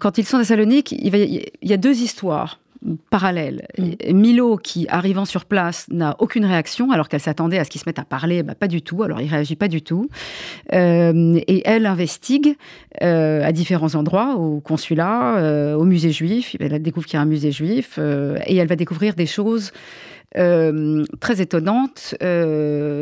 [0.00, 2.60] quand ils sont à Salonique, il, y a deux histoires
[3.10, 3.66] parallèles.
[3.78, 4.12] Mm.
[4.12, 7.88] Milo, qui, arrivant sur place, n'a aucune réaction, alors qu'elle s'attendait à ce qu'il se
[7.88, 10.08] mette à parler, bah, pas du tout, alors il réagit pas du tout.
[10.72, 12.56] Euh, et elle investigue
[13.02, 17.22] euh, à différents endroits, au consulat, euh, au musée juif, elle découvre qu'il y a
[17.22, 19.72] un musée juif, et elle va découvrir des choses
[20.32, 22.14] très étonnantes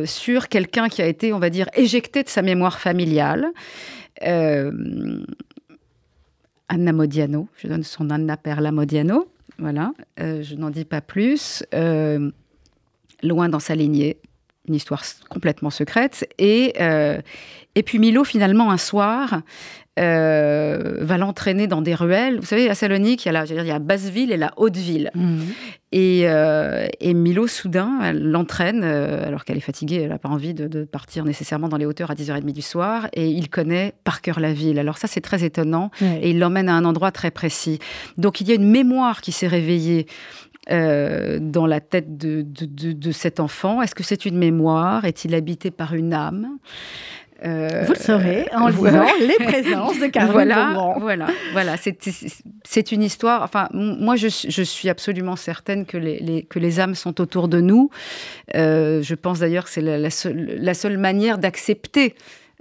[0.06, 3.52] sur quelqu'un qui a été, on va dire, éjecté de sa mémoire familiale
[4.22, 4.72] euh,
[6.68, 11.64] Anna Modiano, je donne son Anna Perla Modiano, voilà, euh, je n'en dis pas plus.
[11.74, 12.30] Euh,
[13.22, 14.18] loin dans sa lignée,
[14.68, 16.28] une histoire complètement secrète.
[16.38, 16.74] Et,
[17.78, 19.42] et puis Milo, finalement, un soir,
[20.00, 22.40] euh, va l'entraîner dans des ruelles.
[22.40, 25.12] Vous savez, à Salonique, il y a, la, il y a Basseville et la Haute-Ville.
[25.14, 25.42] Mhm.
[25.92, 30.28] Et, euh, et, Milo, soudain, elle l'entraîne, euh, alors qu'elle est fatiguée, elle n'a pas
[30.28, 34.22] envie de, partir nécessairement dans les hauteurs à 10h30 du soir, et il connaît par
[34.22, 34.80] cœur la ville.
[34.80, 37.78] Alors ça, c'est très étonnant, et il l'emmène à un endroit très précis.
[38.16, 40.06] Donc il y a une mémoire qui s'est réveillée
[40.68, 43.80] dans la tête de, de, de cet enfant.
[43.82, 45.06] Est-ce que c'est une mémoire?
[45.06, 46.58] Est-il habité par une âme?
[47.44, 51.74] Euh, Vous le saurez en lisant les présences de Caroline Voilà, voilà, voilà.
[52.64, 53.42] C'est une histoire.
[53.42, 57.48] Enfin, moi, je, je, suis absolument certaine que les, les, que les âmes sont autour
[57.48, 57.90] de nous.
[58.56, 62.14] Euh, je pense d'ailleurs que c'est la, la, seule, la, seule manière d'accepter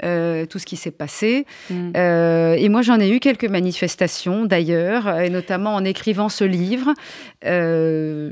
[0.04, 1.48] euh, tout ce qui s'est passé.
[1.72, 1.92] Mm.
[1.98, 6.94] Euh, et moi, j'en ai eu quelques manifestations d'ailleurs, et notamment en écrivant ce livre,
[7.46, 8.32] euh,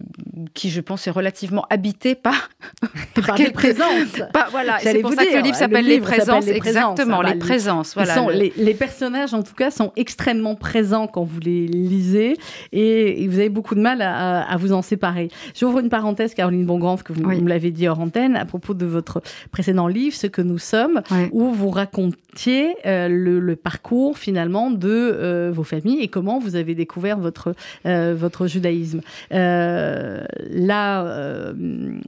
[0.54, 2.52] qui, je pense, est relativement habité par,
[3.26, 4.22] par, les présences.
[4.52, 6.48] voilà, c'est pour ça que le livre s'appelle les, présences.
[6.48, 7.96] Exactement, les présences.
[7.96, 12.38] Voilà, les, personnages, en tout cas, sont extrêmement présents quand vous les lisez,
[12.74, 15.30] et, vous avez beaucoup de mal à, vous en séparer.
[15.60, 18.86] J'ouvre une parenthèse, Caroline Bongrand, que vous me l'avez dit hors antenne, à propos de
[18.86, 21.02] votre précédent livre, Ce que nous sommes,
[21.32, 26.76] où vous racontiez euh, le, parcours finalement de euh, vos familles et comment vous avez
[26.76, 29.02] découvert votre, euh, votre judaïsme.
[29.32, 30.24] là,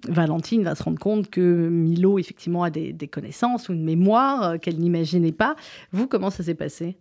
[0.07, 4.77] Valentine va se rendre compte que Milo effectivement a des, connaissances ou une mémoire qu'elle
[4.77, 5.55] n'imaginait pas.
[5.91, 6.97] Vous, comment ça s'est passé?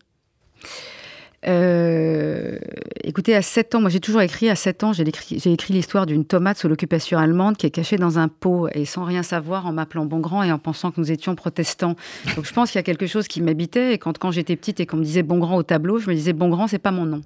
[1.46, 2.59] Euh,
[3.05, 6.25] écoutez, à 7 ans, moi j'ai toujours écrit, à 7 ans, j'ai écrit, l'histoire d'une
[6.25, 9.72] tomate sous l'occupation allemande qui est cachée dans un pot et sans rien savoir en
[9.72, 11.94] m'appelant Bongrand et en pensant que nous étions protestants.
[12.35, 14.87] Donc je pense qu'il y a quelque chose qui m'habitait et quand, j'étais petite et
[14.87, 17.20] qu'on me disait Bongrand au tableau, je me disais Bongrand, c'est pas mon nom.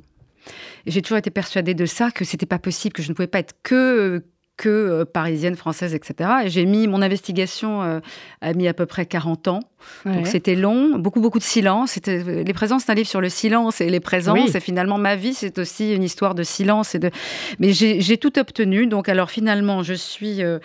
[0.87, 3.39] J'ai toujours été persuadée de ça, que c'était pas possible, que je ne pouvais pas
[3.39, 4.23] être que
[4.61, 6.31] que euh, parisienne, française, etc.
[6.45, 8.01] Et j'ai mis mon investigation euh,
[8.43, 9.61] a mis à peu près 40 ans.
[10.05, 10.15] Ouais.
[10.15, 11.93] Donc c'était long, beaucoup beaucoup de silence.
[11.93, 14.51] C'était euh, les présences, c'est un livre sur le silence et les présences.
[14.51, 14.53] Oui.
[14.55, 17.11] Et finalement ma vie, c'est aussi une histoire de silence et de.
[17.59, 18.87] Mais j'ai tout obtenu.
[18.87, 20.59] Donc alors finalement, je suis euh,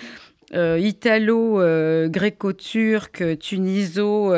[0.54, 4.34] euh, italo, euh, gréco-turc, tuniso.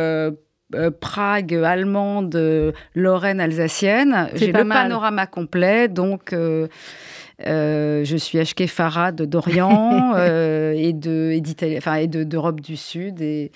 [0.99, 4.29] Prague, allemande, Lorraine, alsacienne.
[4.35, 4.83] J'ai le mal.
[4.83, 6.35] panorama complet, donc
[7.45, 12.75] euh, je suis Farad d'Orient euh, et de et d'Italie- enfin et de- d'Europe du
[12.77, 13.51] Sud et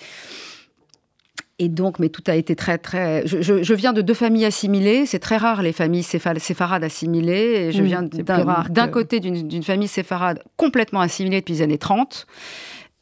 [1.58, 3.24] et donc, mais tout a été très, très.
[3.24, 5.06] Je, je- je viens de deux familles assimilées.
[5.06, 7.68] C'est très rare les familles séfa- séfarades assimilées.
[7.68, 11.62] Et je Mm, viens d'un que- côté d'une d'une famille séfarade complètement assimilée depuis les
[11.62, 12.26] années 30.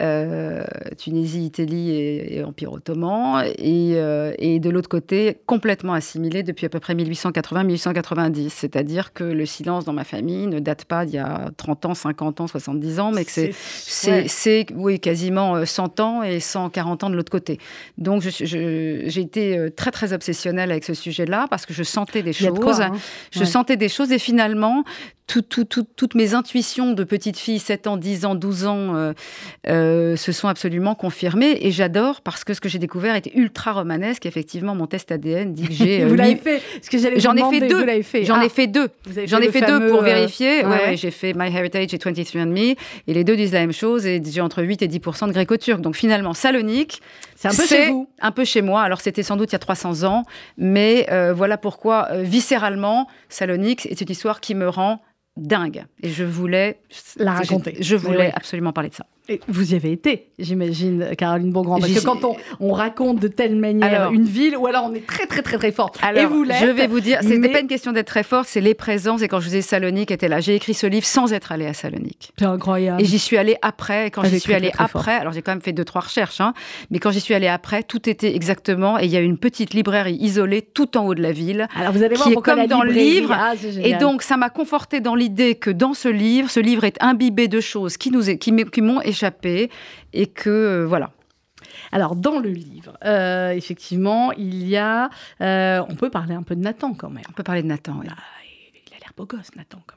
[0.00, 0.64] Euh,
[0.98, 6.66] Tunisie, Italie et, et Empire ottoman, et, euh, et de l'autre côté, complètement assimilé depuis
[6.66, 8.48] à peu près 1880-1890.
[8.50, 11.94] C'est-à-dire que le silence dans ma famille ne date pas d'il y a 30 ans,
[11.94, 14.24] 50 ans, 70 ans, mais que c'est c'est, ouais.
[14.28, 17.58] c'est, oui, quasiment euh, 100 ans et 140 ans de l'autre côté.
[17.98, 21.74] Donc, je, suis- je- j'ai été euh, très, très obsessionnelle avec ce sujet-là parce que
[21.74, 22.58] je sentais des de choses.
[22.58, 22.92] quoi, hein.
[23.32, 23.46] Je Ouais.
[23.46, 24.84] sentais des choses et finalement,
[25.26, 28.94] tout- tout- tout- toutes mes intuitions de petite fille, 7 ans, 10 ans, 12 ans,
[28.96, 29.12] euh,
[29.90, 31.59] euh, se sont absolument confirmées.
[31.61, 34.26] Et j'adore parce que ce que j'ai découvert était ultra romanesque.
[34.26, 36.03] Effectivement, mon test ADN dit que j'ai.
[36.03, 38.03] euh, vous l'avez fait Ce que j'allais vous J'en ai fait demander, deux.
[38.03, 38.24] Fait.
[38.24, 38.88] J'en Ah, ai fait deux.
[39.26, 40.64] J'en ai fait deux pour euh, vérifier.
[40.64, 40.85] Ouais, ouais.
[40.88, 42.76] ouais, j'ai fait My Heritage et 23andMe.
[43.07, 44.07] Et les deux disent la même chose.
[44.07, 45.81] Et j'ai entre 8 et 10 de gréco-turc.
[45.81, 47.03] Donc finalement, Salonique,
[47.37, 48.09] C'est un peu chez vous.
[48.20, 48.83] un peu chez moi.
[48.83, 50.24] Alors c'était sans doute il y a 300 ans.
[50.57, 55.00] Mais euh, voilà pourquoi, euh, viscéralement, Salonique est une histoire qui me rend
[55.37, 55.85] dingue.
[56.03, 56.81] Et je voulais
[57.16, 57.76] La raconter.
[57.81, 59.07] Je, voulais absolument parler de ça.
[59.48, 61.78] Vous y avez été, j'imagine, Caroline Beaugrand.
[61.78, 64.94] Parce que quand on, on raconte de telle manière Alors- une ville, ou alors on
[64.94, 65.92] est très très très très fort.
[66.02, 66.58] Alors, et vous l'êtes.
[66.60, 69.22] je vais vous dire, c'était mais- pas une question d'être très forte, c'est les présences.
[69.22, 71.74] Et quand je disais Salonique était là, j'ai écrit ce livre sans être allée à
[71.74, 72.32] Salonique.
[72.38, 73.00] C'est incroyable.
[73.00, 74.08] Et j'y suis allée après.
[74.08, 76.00] Et quand j'y suis allée très, très après, alors j'ai quand même fait deux trois
[76.02, 76.52] recherches, hein,
[76.90, 78.98] mais quand j'y suis allée après, tout était exactement.
[78.98, 81.68] Et il y a une petite librairie isolée tout en haut de la ville.
[81.76, 83.32] alors vous allez voir qui est comme dans le livre.
[83.36, 86.96] Ah, Et donc, ça m'a conforté dans l'idée que dans ce livre, ce livre est
[87.00, 89.19] imbibé de choses qui nous est- qui m'ont échappé
[90.12, 91.11] et que euh, voilà.
[91.92, 95.11] Alors, dans le livre, euh, effectivement, il y a.
[95.40, 97.24] euh, on peut parler un peu de Nathan quand même.
[97.28, 97.94] On peut parler de Nathan.
[98.00, 98.06] oui.
[98.11, 98.14] Ah,
[98.87, 99.94] il a l'air beau gosse, Nathan, quand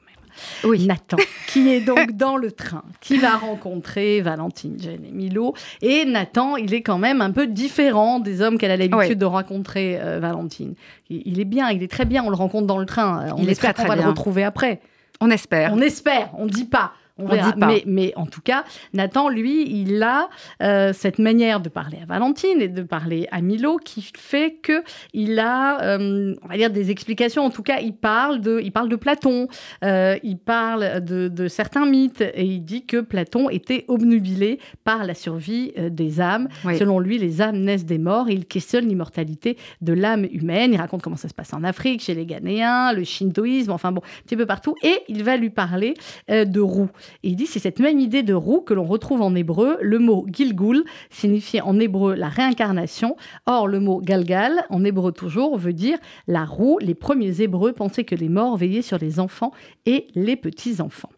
[0.64, 0.86] Oui.
[0.86, 5.54] Nathan, qui est donc dans le train, qui va rencontrer Valentine, Jane et Milo.
[5.80, 9.24] Et Nathan, il est quand même un peu différent des hommes qu'elle a l'habitude de
[9.24, 10.74] rencontrer, euh, Valentine.
[11.08, 13.32] Il, il est bien, il est très bien, on le rencontre dans le train.
[13.36, 14.10] On Il est espère très, qu'on va le bien.
[14.10, 14.80] retrouver après.
[15.20, 15.72] On espère.
[15.72, 16.92] On espère, on dit pas.
[17.16, 17.52] On, On verra.
[17.52, 17.66] dit pas.
[17.68, 20.28] Mais, mais en tout cas, Nathan, lui, il a
[20.62, 24.82] euh, cette manière de parler à Valentine et de parler à Milo qui fait que
[25.12, 27.44] il a, euh, on va dire, des explications.
[27.44, 29.46] En tout cas, il parle de, il parle de Platon,
[29.84, 35.04] euh, il parle de, de certains mythes et il dit que Platon était obnubilé par
[35.04, 36.48] la survie des âmes.
[36.64, 36.76] Oui.
[36.78, 40.72] Selon lui, les âmes naissent des morts et il questionne l'immortalité de l'âme humaine.
[40.72, 44.00] Il raconte comment ça se passe en Afrique, chez les Ghanéens, le shintoïsme, enfin bon,
[44.00, 44.74] un petit peu partout.
[44.82, 45.94] Et il va lui parler
[46.28, 46.90] de roue.
[47.22, 49.76] Et il dit c'est cette même idée de roue que l'on retrouve en hébreu.
[49.80, 53.16] Le mot Gilgul signifie en hébreu la réincarnation.
[53.46, 56.78] Or, le mot Galgal, en hébreu toujours, veut dire la roue.
[56.80, 59.52] Les premiers hébreux pensaient que les morts veillaient sur les enfants
[59.86, 61.10] et les petits-enfants.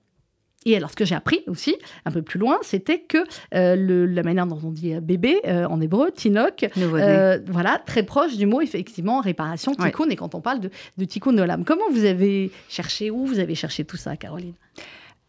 [0.68, 3.18] Et alors, ce que j'ai appris aussi, un peu plus loin, c'était que
[3.54, 7.80] euh, le- la manière dont on dit euh, bébé euh, en hébreu, tinok, euh, voilà,
[7.86, 9.92] très proche du mot, effectivement, réparation, Ouais.
[9.92, 10.08] tikkun.
[10.10, 13.38] Et quand on parle de, de tikkun de l'âme, comment vous avez cherché, où vous
[13.38, 14.54] avez cherché tout ça, Caroline?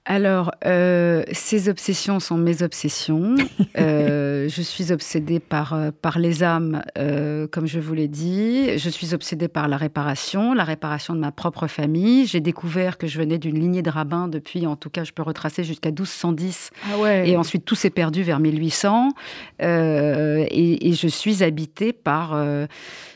[0.10, 3.36] Alors, euh, ces obsessions sont mes obsessions.
[3.78, 8.76] Euh, je suis obsédée par, euh, par les âmes, euh, comme je vous l'ai dit.
[8.80, 12.26] Je suis obsédée par la réparation, la réparation de ma propre famille.
[12.26, 15.22] J'ai découvert que je venais d'une lignée de rabbins depuis, en tout cas, je peux
[15.22, 16.72] retracer jusqu'à 1210.
[16.91, 17.30] Ah ouais.
[17.30, 19.10] Et ensuite, tout s'est perdu vers 1800.
[19.62, 22.65] Euh, et, et je suis habitée par, euh,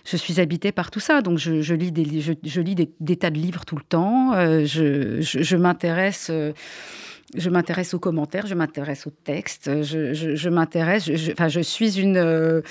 [0.06, 1.24] je suis habitée par tout ça.
[1.24, 3.84] Donc, je, je lis, des, je, je lis des, des tas de livres tout le
[3.84, 4.34] temps.
[4.34, 6.32] Euh, je je, je m'intéresse.
[7.36, 11.62] Je m'intéresse aux commentaires, je m'intéresse aux textes, je, je, je m'intéresse, je- enfin, je
[11.62, 12.62] suis une, euh,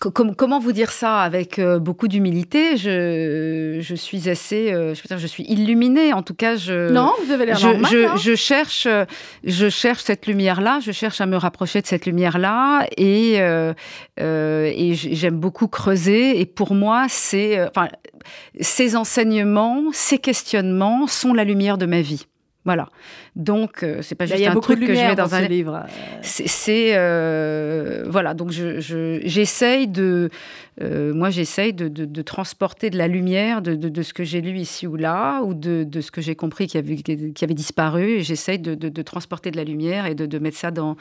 [0.00, 2.76] comment vous dire ça avec euh, beaucoup d'humilité?
[2.76, 6.12] Je, suis assez, euh, je, veux dire, je suis illuminée.
[6.12, 6.90] En tout cas, je.
[6.90, 7.94] Non, vous avez l'air je, normal.
[7.94, 8.16] hein.
[8.16, 8.86] je cherche,
[9.44, 10.80] je cherche cette lumière-là.
[10.84, 13.38] Je cherche à me rapprocher de cette lumière-là, et
[14.18, 16.38] et j'aime beaucoup creuser.
[16.40, 17.88] Et pour moi, c'est, enfin,
[18.60, 22.26] ces enseignements, ces questionnements sont la lumière de ma vie.
[22.68, 22.86] Voilà.
[23.34, 25.14] Donc, euh, c'est pas Il juste y a un beaucoup de truc que je mets
[25.14, 25.86] dans un livre.
[26.22, 30.28] c'est euh, voilà donc je je- j'essaye de
[30.80, 34.58] euh, moi j'essaye de, de, de transporter de la lumière de, ce que j'ai lu
[34.58, 38.22] ici ou là ou de, ce que j'ai compris qui avait qui avait disparu et
[38.22, 40.96] j'essaye de, transporter de la lumière et de, mettre ça dans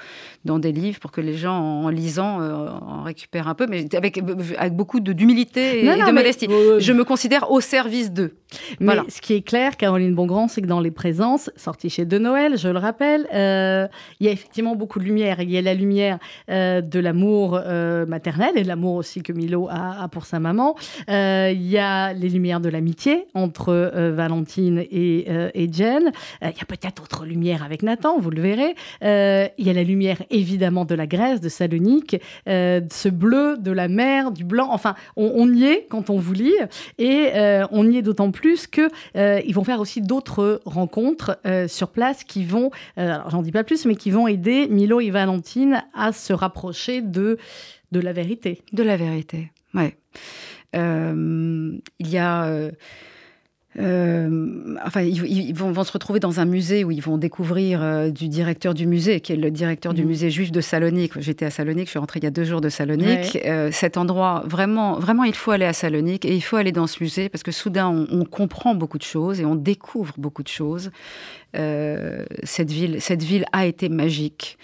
[0.46, 3.94] dans des livres pour que les gens en, lisant euh, en récupèrent un peu mais
[3.96, 4.20] avec
[4.58, 8.12] avec beaucoup d'humilité et, Non, et non, de modestie Euh, je me considère au service
[8.12, 8.34] d'eux
[8.80, 9.04] Mais Voilà.
[9.10, 12.58] ce qui est clair, Caroline Bongrand, c'est que dans les présences, sorties chez De Noël,
[12.58, 13.88] je le rappelle, euh,
[14.20, 15.42] il y a effectivement beaucoup de lumière.
[15.42, 17.62] Il y a la lumière de l'amour
[18.08, 19.67] maternel et de l'amour aussi que Milo
[20.12, 20.76] pour sa maman.
[21.10, 26.12] Euh, il y a les lumières de l'amitié entre euh, Valentine et, euh, et Jen.
[26.42, 28.76] Il y a peut-être autre lumière avec Nathan, vous le verrez.
[29.02, 33.88] Il y a la lumière évidemment de la Grèce, de Salonique, ce bleu de la
[33.88, 34.70] mer, du blanc.
[34.72, 36.54] Enfin, on, y est quand on vous lit.
[36.98, 37.32] Et
[37.72, 42.46] on y est d'autant plus que ils vont faire aussi d'autres rencontres sur place qui
[42.46, 47.02] vont, j'en dis pas plus, mais qui vont aider Milo et Valentine à se rapprocher
[47.02, 47.38] de
[47.92, 48.62] de la vérité.
[48.74, 49.96] De la vérité, ouais.
[50.76, 52.46] Euh, il y a.
[52.46, 52.72] euh,
[53.80, 57.84] euh, enfin, ils, ils vont, vont se retrouver dans un musée où ils vont découvrir
[57.84, 60.08] euh, du directeur du musée, qui est le directeur du Mhm.
[60.08, 61.14] musée juif de Salonique.
[61.20, 63.38] J'étais à Salonique, je suis rentrée il y a deux jours de Salonique.
[63.46, 66.88] Euh, cet endroit, vraiment, vraiment, il faut aller à Salonique et il faut aller dans
[66.88, 70.42] ce musée parce que soudain, on, on comprend beaucoup de choses et on découvre beaucoup
[70.44, 70.90] de choses.
[71.54, 74.58] Cette ville, cette ville a été magique.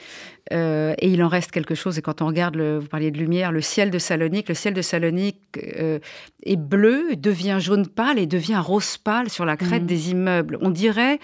[0.52, 1.98] Euh, et il en reste quelque chose.
[1.98, 4.74] Et quand on regarde, le, vous parliez de lumière, le ciel de Salonique, le ciel
[4.74, 5.40] de Salonique
[5.80, 6.00] euh,
[6.46, 9.88] est bleu, devient jaune pâle et devient rose pâle sur la crête Mhm.
[9.88, 10.58] des immeubles.
[10.62, 11.20] On dirait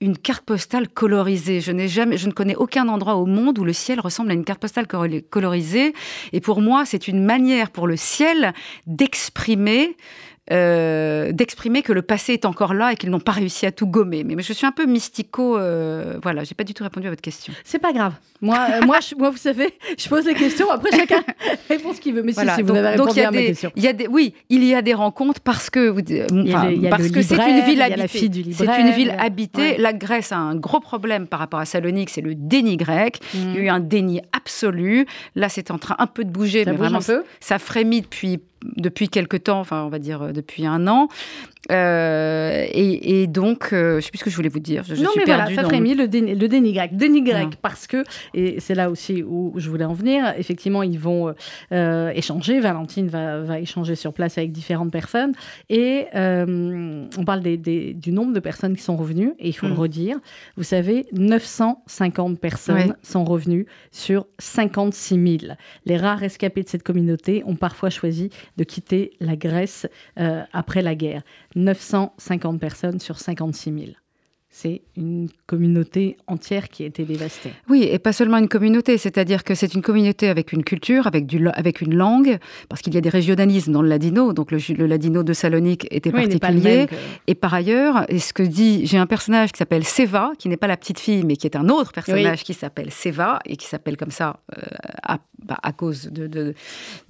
[0.00, 1.60] une carte postale colorisée.
[1.62, 4.34] Je n'ai jamais, je ne connais aucun endroit au monde où le ciel ressemble à
[4.34, 5.94] une carte postale colo- colorisée.
[6.32, 8.52] Et pour moi, c'est une manière pour le ciel
[8.86, 9.96] d'exprimer.
[10.50, 13.86] Euh, d'exprimer que le passé est encore là et qu'ils n'ont pas réussi à tout
[13.86, 14.24] gommer.
[14.24, 15.56] Mais, mais je suis un peu mystico.
[15.58, 17.52] euh, voilà, j'ai pas du tout répondu à votre question.
[17.64, 18.14] C'est pas grave.
[18.40, 20.70] Moi, euh, moi, je, moi, vous savez, je pose les questions.
[20.70, 21.22] Après, chacun
[21.68, 22.22] répond ce qu'il veut.
[22.22, 22.54] Mais si, Voilà.
[22.56, 23.72] si, vous donc, avez donc, répondu il y a à ma des, question.
[23.76, 26.70] il y a des, oui, il y a des rencontres parce que, vous- euh, enfin,
[26.70, 28.06] le- parce que c'est une ville habitée.
[28.52, 29.60] C'est une ville habitée.
[29.72, 29.76] ouais.
[29.78, 33.18] La Grèce a un gros problème par rapport à Salonique, c'est le déni grec.
[33.34, 33.56] Il y a Mhm.
[33.64, 35.06] eu un déni absolu.
[35.34, 37.58] Là, c'est en train un peu de bouger, Ça mais bouge vraiment, un peu ça
[37.58, 41.08] frémit depuis depuis quelque temps, enfin on va dire euh, depuis un an.
[41.70, 44.84] Euh, et, et donc, euh, je sais plus ce que je voulais vous dire.
[44.84, 46.96] Je, non, suis mais voilà, ça dans- frémit le déni, le déni grec.
[46.96, 47.50] Déni grec, Non.
[47.62, 48.04] parce que,
[48.34, 51.34] et c'est là aussi où je voulais en venir, effectivement, ils vont
[51.72, 52.60] euh, échanger.
[52.60, 55.32] Valentine va, va échanger sur place avec différentes personnes.
[55.68, 59.52] Et euh, on parle des, des- du nombre de personnes qui sont revenues, et il
[59.52, 59.78] faut le Mm.
[59.78, 60.16] redire.
[60.56, 62.92] Vous savez, 950 personnes Ouais.
[63.02, 65.52] sont revenues sur 56 000.
[65.86, 69.86] Les rares escapés de cette communauté ont parfois choisi de quitter la Grèce
[70.52, 71.22] après la guerre.
[71.58, 73.86] 950 personnes sur 56 000.
[74.60, 77.52] C'est une communauté entière qui a été dévastée.
[77.68, 81.26] Oui, et pas seulement une communauté, c'est-à-dire que c'est une communauté avec une culture, avec,
[81.26, 84.58] du, avec une langue, parce qu'il y a des régionalismes dans le ladino, donc le,
[84.76, 86.86] le ladino de Salonique était Oui, particulier.
[86.90, 86.96] que-
[87.28, 90.56] Et par ailleurs, et ce que dit, j'ai un personnage qui s'appelle Seva, qui n'est
[90.56, 93.66] pas la petite fille, mais qui est un autre personnage qui s'appelle Seva et qui
[93.68, 94.60] s'appelle comme ça euh,
[95.04, 96.54] à, bah, à cause de, de,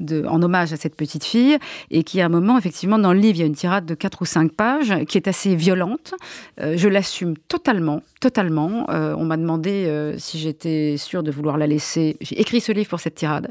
[0.00, 1.56] de- en hommage à cette petite fille,
[1.90, 3.94] et qui à un moment, effectivement, dans le livre, il y a une tirade de
[3.94, 6.12] quatre ou cinq pages qui est assez violente.
[6.60, 8.86] Euh, je l'assume totalement, totalement.
[8.90, 12.16] Euh, on m'a demandé euh, si j'étais sûre de vouloir la laisser.
[12.20, 13.50] J'ai écrit ce livre pour cette tirade.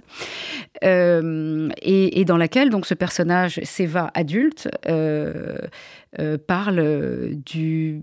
[0.84, 4.68] Euh, et, et dans laquelle, donc, ce personnage, Seva adulte,
[6.48, 8.02] parle du,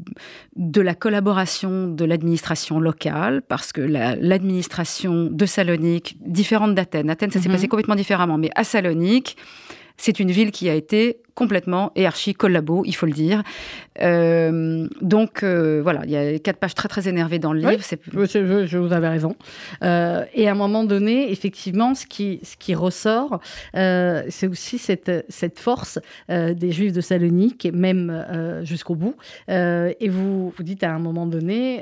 [0.57, 7.31] de la collaboration de l'administration locale, parce que la- l'administration de Salonique, différente d'Athènes, Athènes,
[7.31, 7.55] ça s'est Mhm.
[7.55, 9.37] passé complètement différemment, mais à Salonique,
[9.97, 13.43] c'est une ville qui a été complètement et archi collabo, il faut le dire.
[14.01, 17.73] Euh, donc euh, voilà, il y a quatre pages très très énervées dans le Oui.
[17.73, 17.83] livre.
[17.85, 19.35] C'est Je, je- vous avais raison.
[19.83, 23.41] Euh, et à un moment donné, effectivement, ce qui, ce qui ressort,
[23.75, 28.25] c'est aussi cette, cette force des Juifs de Salonique, et même
[28.63, 29.15] jusqu'au bout.
[29.49, 31.81] Et vous vous dites à un moment donné,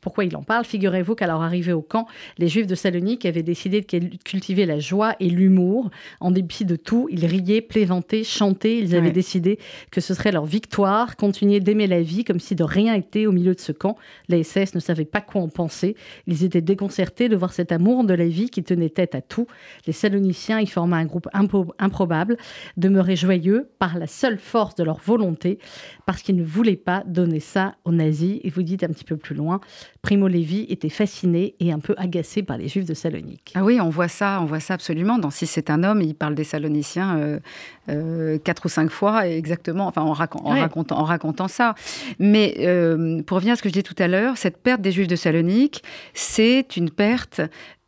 [0.00, 0.64] pourquoi il en parle?
[0.64, 2.06] Figurez-vous qu'à leur arrivée au camp,
[2.38, 5.90] les Juifs de Salonique avaient décidé de cul- cultiver la joie et l'humour.
[6.20, 8.53] En dépit de tout, Ils riaient, plaisantaient, chantaient.
[8.62, 9.12] Ils avaient Ouais.
[9.12, 9.58] décidé
[9.90, 13.32] que ce serait leur victoire, continuer d'aimer la vie comme si de rien était au
[13.32, 13.96] milieu de ce camp.
[14.28, 15.96] La SS ne savait pas quoi en penser.
[16.26, 19.46] Ils étaient déconcertés de voir cet amour de la vie qui tenait tête à tout.
[19.86, 22.36] Les Saloniciens y formaient un groupe impo- improbable,
[22.76, 25.58] demeuraient joyeux par la seule force de leur volonté,
[26.06, 28.40] parce qu'ils ne voulaient pas donner ça aux nazis.
[28.44, 29.60] Et vous dites un petit peu plus loin,
[30.02, 33.52] Primo Levi était fasciné et un peu agacé par les Juifs de Salonique.
[33.54, 35.18] Ah oui, on voit ça, on voit ça absolument.
[35.18, 37.40] Dans Si c'est un homme, il parle des Saloniciens euh,
[37.88, 40.60] euh, quatre ou cinq fois, exactement, enfin en, racon- en Ouais.
[40.60, 41.74] racontant, en racontant ça.
[42.18, 44.92] Mais euh, pour revenir à ce que je disais tout à l'heure, cette perte des
[44.92, 45.82] Juifs de Salonique,
[46.12, 47.40] c'est une perte,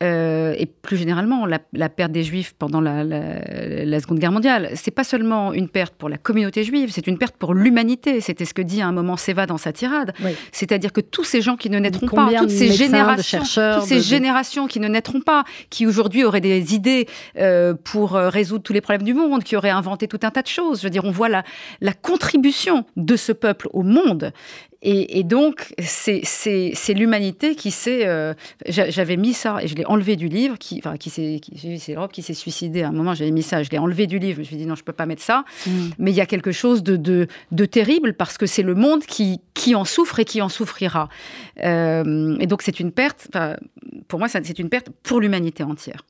[0.02, 4.32] euh, et plus généralement, la, la perte des Juifs pendant la, la- la Seconde Guerre
[4.32, 8.20] mondiale, c'est pas seulement une perte pour la communauté juive, c'est une perte pour l'humanité.
[8.20, 10.12] C'était ce que dit à un moment Seva dans sa tirade.
[10.22, 10.32] Oui.
[10.52, 13.94] C'est-à-dire que tous ces gens qui ne naîtront pas, toutes ces générations, chercheurs, toutes ces
[13.96, 17.06] de- de- générations qui ne naîtront pas, qui aujourd'hui auraient des idées
[17.38, 20.42] euh, pour euh, résoudre tous les problèmes du monde, qui auraient inventé tout un tas
[20.42, 20.80] de choses.
[20.80, 21.42] Je veux dire, on voit la,
[21.80, 24.32] la contribution de ce peuple au monde.
[24.88, 26.22] Et, et donc, c'est
[26.94, 28.06] l'humanité qui s'est.
[28.06, 28.34] euh,
[28.66, 30.56] j'a- J'avais mis ça et je l'ai enlevé du livre.
[30.58, 31.40] Qui, enfin, qui s'est.
[31.78, 32.82] C'est l'Europe qui s'est suicidée.
[32.84, 33.64] À un moment, j'avais mis ça.
[33.64, 34.36] Je l'ai enlevé du livre.
[34.36, 35.44] Je me suis dit non, je peux pas mettre ça.
[35.98, 39.02] Mais il y a quelque chose de, de, de terrible parce que c'est le monde
[39.04, 41.08] qui, qui en souffre et qui en souffrira.
[41.64, 43.28] Euh, et donc, c'est une perte.
[44.06, 46.02] Pour moi, c'est une perte pour l'humanité entière.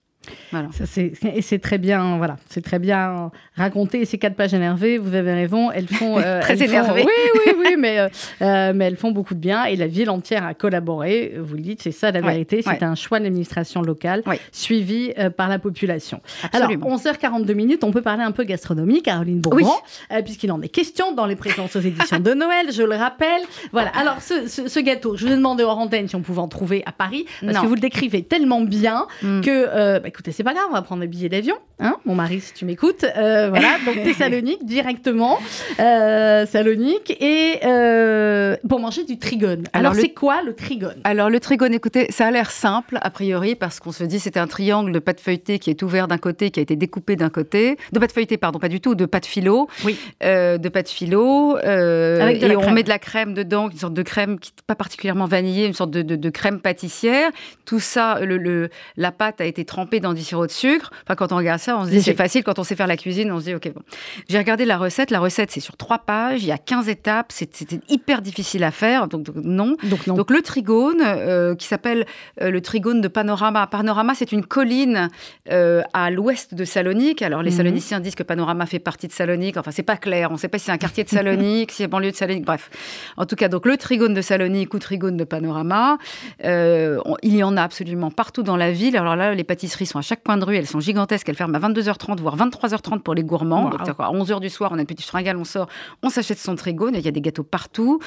[0.53, 0.68] Voilà.
[0.72, 4.05] Ça, c'est- et c'est très bien, voilà, c'est très bien raconté.
[4.05, 7.05] Ces quatre pages énervées, vous avez raison, elles font euh, Très elles font- énervées.
[7.07, 8.09] oui, oui, oui, mais euh,
[8.43, 9.64] euh, mais elles font beaucoup de bien.
[9.64, 11.35] Et la ville entière a collaboré.
[11.39, 12.62] Vous le dites, c'est ça la Ouais, vérité.
[12.62, 12.85] C'est ouais.
[12.85, 14.41] un choix de l'administration locale Ouais.
[14.53, 16.20] suivi euh, par la population.
[16.43, 16.87] Absolument.
[16.87, 19.70] Alors 11h42 minutes, on peut parler un peu gastronomie, Caroline Bourgon,
[20.12, 22.72] euh, puisqu'il en est question dans les présences aux éditions de Noël.
[22.72, 23.43] Je le rappelle.
[23.72, 23.91] Voilà.
[23.99, 26.49] Alors ce, ce- ce gâteau, je vous ai demandé hors antenne si on pouvait en
[26.49, 27.62] trouver à Paris, parce Non.
[27.62, 29.41] que vous le décrivez tellement bien Mm.
[29.41, 32.41] que, bah, écoutez, c'est pas grave, on va prendre des billets d'avion, hein, mon mari,
[32.41, 33.05] si tu m'écoutes.
[33.05, 35.39] Euh, voilà, donc Thessalonique directement,
[35.79, 39.64] euh, Salonique, et euh, pour manger du trigone.
[39.75, 40.97] Alors, c'est quoi le trigone?
[41.05, 44.39] Alors le trigone, écoutez, ça a l'air simple a priori parce qu'on se dit c'est
[44.39, 47.29] un triangle de pâte feuilletée qui est ouvert d'un côté, qui a été découpé d'un
[47.31, 49.99] côté, de pâte feuilletée pardon, pas du tout, de pâte philo, Oui.
[50.23, 52.75] Euh, de pâte Avec de et on crème.
[52.75, 55.75] met de la crème dedans, une sorte de crème qui n'est pas particulièrement vanillée, une
[55.75, 57.31] sorte de, de- de crème pâtissière.
[57.67, 60.91] Tout ça, le, le- la pâte a été trempée dans du sirop de sucre.
[61.05, 62.43] Enfin quand on regarde ça, on se dit c'est facile.
[62.45, 63.83] Quand on sait faire la cuisine, on se dit ok bon.
[64.29, 65.11] J'ai regardé la recette.
[65.11, 68.65] La recette c'est sur trois pages, il y a 15 étapes, c'est- c'était hyper difficile
[68.65, 69.77] à faire, donc, donc non.
[69.85, 70.15] Donc non.
[70.15, 72.07] Donc le trigone, euh, qui s'appelle
[72.43, 73.67] euh, le trigone de Panorama.
[73.67, 75.09] Panorama, c'est une colline
[75.51, 77.23] euh, à l'ouest de Salonique.
[77.23, 77.57] Alors les Mhm.
[77.57, 79.57] Saloniciens disent que Panorama fait partie de Salonique.
[79.57, 80.31] Enfin, c'est pas clair.
[80.31, 82.45] On ne sait pas si c'est un quartier de Salonique, si c'est banlieue de Salonique.
[82.45, 82.71] Bref,
[83.17, 85.99] en tout cas, donc le trigone de Salonique ou trigone de Panorama,
[86.45, 88.97] on- il y en a absolument partout dans la ville.
[88.97, 90.57] Alors là, les pâtisseries sont à chaque coin de rue.
[90.57, 91.28] Elles sont gigantesques.
[91.28, 93.64] Elles ferment à 22h30, voire 23h30 pour les gourmands.
[93.70, 93.78] Wow.
[93.78, 95.68] Donc, à 11h du soir, on a une petite fringale, on sort,
[96.03, 96.94] on s'achète son trigone.
[96.94, 98.01] Il y a des gâteaux partout.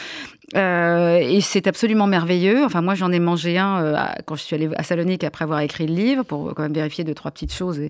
[0.55, 2.63] Euh, et c'est absolument merveilleux.
[2.65, 5.59] Enfin, moi, j'en ai mangé un euh, quand je suis allée à Salonique après avoir
[5.59, 7.79] écrit le livre pour quand même vérifier deux, trois petites choses.
[7.79, 7.89] Et,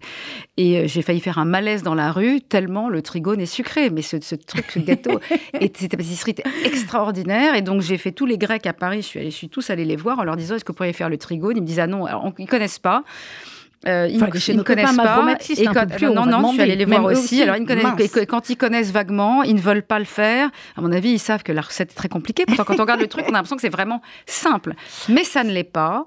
[0.58, 3.90] et, euh, j'ai failli faire un malaise dans la rue tellement le trigone est sucré.
[3.90, 5.20] Mais ce, ce truc, ce gâteau,
[5.60, 7.56] et cette pâtisserie était extraordinaire.
[7.56, 9.02] Et donc, j'ai fait tous les Grecs à Paris.
[9.02, 10.76] Je suis, allée, je suis tous allée les voir en leur disant Est-ce que vous
[10.76, 13.04] pourriez faire le trigone Ils me disent Ah non, alors, on- ils connaissent pas.
[13.88, 15.38] Euh, ils chez ils ne connaissent pas.
[15.58, 17.20] Et un quand, plus non, non, je suis allée les voir aussi.
[17.20, 17.44] aussi.
[17.44, 20.50] Alors, ils connaissent, quand ils connaissent vaguement, ils ne veulent pas le faire.
[20.76, 22.46] À mon avis, ils savent que la recette est très compliquée.
[22.46, 24.74] Pourtant, quand on regarde le truc, on a l'impression que c'est vraiment simple.
[25.08, 26.06] Mais ça ne l'est pas.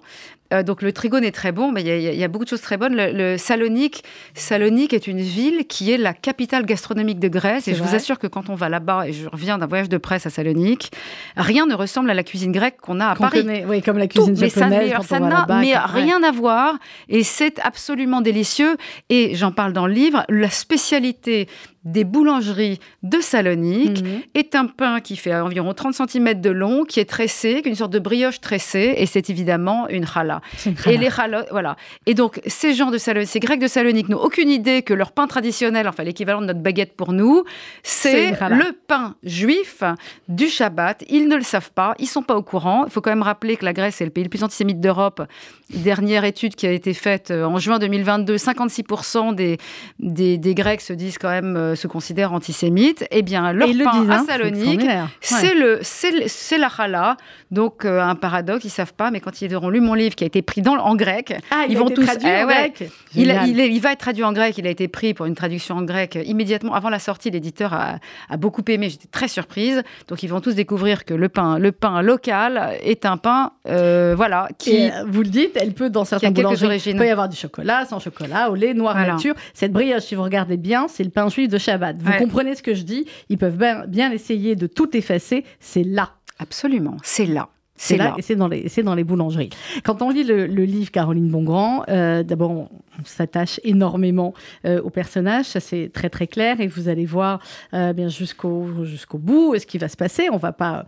[0.52, 2.60] Euh, donc le trigone est très bon, mais il y, a- y beaucoup de choses
[2.60, 2.94] très bonnes.
[2.94, 7.68] Le, le Salonique, Salonique est une ville qui est la capitale gastronomique de Grèce.
[7.68, 9.96] Et je vous assure que quand on va là-bas, et je reviens d'un voyage de
[9.98, 10.90] presse à Salonique,
[11.36, 13.98] rien ne ressemble à la cuisine grecque qu'on a à Qu'on Paris connaît, oui, comme
[13.98, 14.92] la tout, cuisine mais ça, japonaise.
[14.98, 15.78] mais ça n'a mais ouais.
[15.86, 16.74] rien à voir
[17.08, 18.76] et c'est absolument délicieux
[19.08, 21.48] et j'en parle dans le livre la spécialité
[21.84, 24.20] des boulangeries de Salonique Mhm.
[24.34, 27.70] est un pain qui fait environ 30 cm de long, qui est tressé, qui est
[27.72, 30.40] une sorte de brioche tressée, et c'est évidemment une challah.
[30.66, 30.96] Et challah.
[31.00, 31.76] les challahs, voilà.
[32.06, 35.12] Et donc, ces gens de Salonique, ces Grecs de Salonique n'ont aucune idée que leur
[35.12, 37.44] pain traditionnel, enfin l'équivalent de notre baguette pour nous,
[37.82, 38.56] C'est challah.
[38.56, 39.82] le pain juif
[40.28, 41.04] du Shabbat.
[41.08, 42.84] Ils ne le savent pas, ils sont pas au courant.
[42.86, 45.22] Il faut quand même rappeler que la Grèce est le pays le plus antisémite d'Europe.
[45.70, 49.58] Dernière étude qui a été faite euh, en juin 2022, 56% des,
[49.98, 53.04] des, des Grecs se disent quand même euh, se considèrent antisémites.
[53.10, 54.86] Eh bien, leur Et ils le pain disent, à hein, Salonique,
[55.20, 57.16] c'est le, c'est la chala.
[57.50, 60.24] Donc, euh, un paradoxe, ils savent pas, mais quand ils auront lu mon livre qui
[60.24, 62.06] a été pris dans, en grec, Ah, il ils a vont été tous.
[62.06, 62.54] traduit eh en ouais.
[62.54, 62.90] grec.
[63.14, 64.56] Il, il est- il va être traduit en grec.
[64.56, 67.30] Il a été pris pour une traduction en grec euh, immédiatement avant la sortie.
[67.30, 67.96] L'éditeur a,
[68.30, 68.88] a beaucoup aimé.
[68.88, 69.82] J'étais très surprise.
[70.08, 74.14] Donc, ils vont tous découvrir que le pain, le pain local est un pain, euh,
[74.16, 74.70] voilà, qui.
[74.76, 77.84] Et, vous le dites, elle peut dans quelques boulangeries, il peut y avoir du chocolat,
[77.84, 79.12] sans chocolat, au lait, noir Voilà.
[79.14, 79.34] nature.
[79.54, 81.96] Cette brioche, si vous regardez bien, c'est le pain juif de Shabbat.
[82.02, 82.18] Vous Ouais.
[82.18, 83.06] comprenez ce que je dis?
[83.28, 85.44] Ils peuvent bien, bien essayer de tout effacer.
[85.60, 86.10] C'est là.
[86.38, 87.48] Absolument, c'est là.
[87.74, 88.14] C'est là, là.
[88.18, 89.50] et c'est dans les, dans les boulangeries.
[89.82, 92.68] Quand on lit le, le livre Caroline Bongrand, euh, d'abord on,
[93.00, 94.34] on s'attache énormément
[94.66, 97.40] euh, au personnage, ça c'est très très clair, et vous allez voir
[97.74, 100.28] euh, bien jusqu'au jusqu'au bout ce qui va se passer.
[100.30, 100.84] On va pas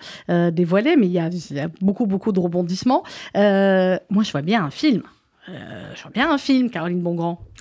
[0.52, 3.02] dévoiler, mais il y y a beaucoup beaucoup de rebondissements.
[3.34, 5.02] Moi, je vois bien un film.
[5.50, 7.38] Euh, je vois bien un film, Caroline Bongrand.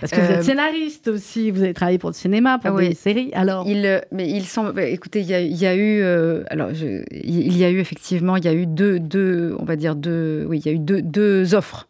[0.00, 2.90] Parce que vous Euh, êtes scénariste aussi, vous avez travaillé pour le cinéma, pour Oui.
[2.90, 3.30] des séries.
[3.34, 4.72] Alors, Il, euh, mais il semble.
[4.72, 6.00] bah, écoutez, il y a, il y a eu.
[6.02, 9.64] euh, alors, je- il y a eu effectivement, il y a eu deux, deux, on
[9.64, 10.44] va dire deux.
[10.48, 11.88] Oui, il y a eu deux, deux offres,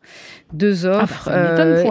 [0.54, 1.28] deux bah, offres,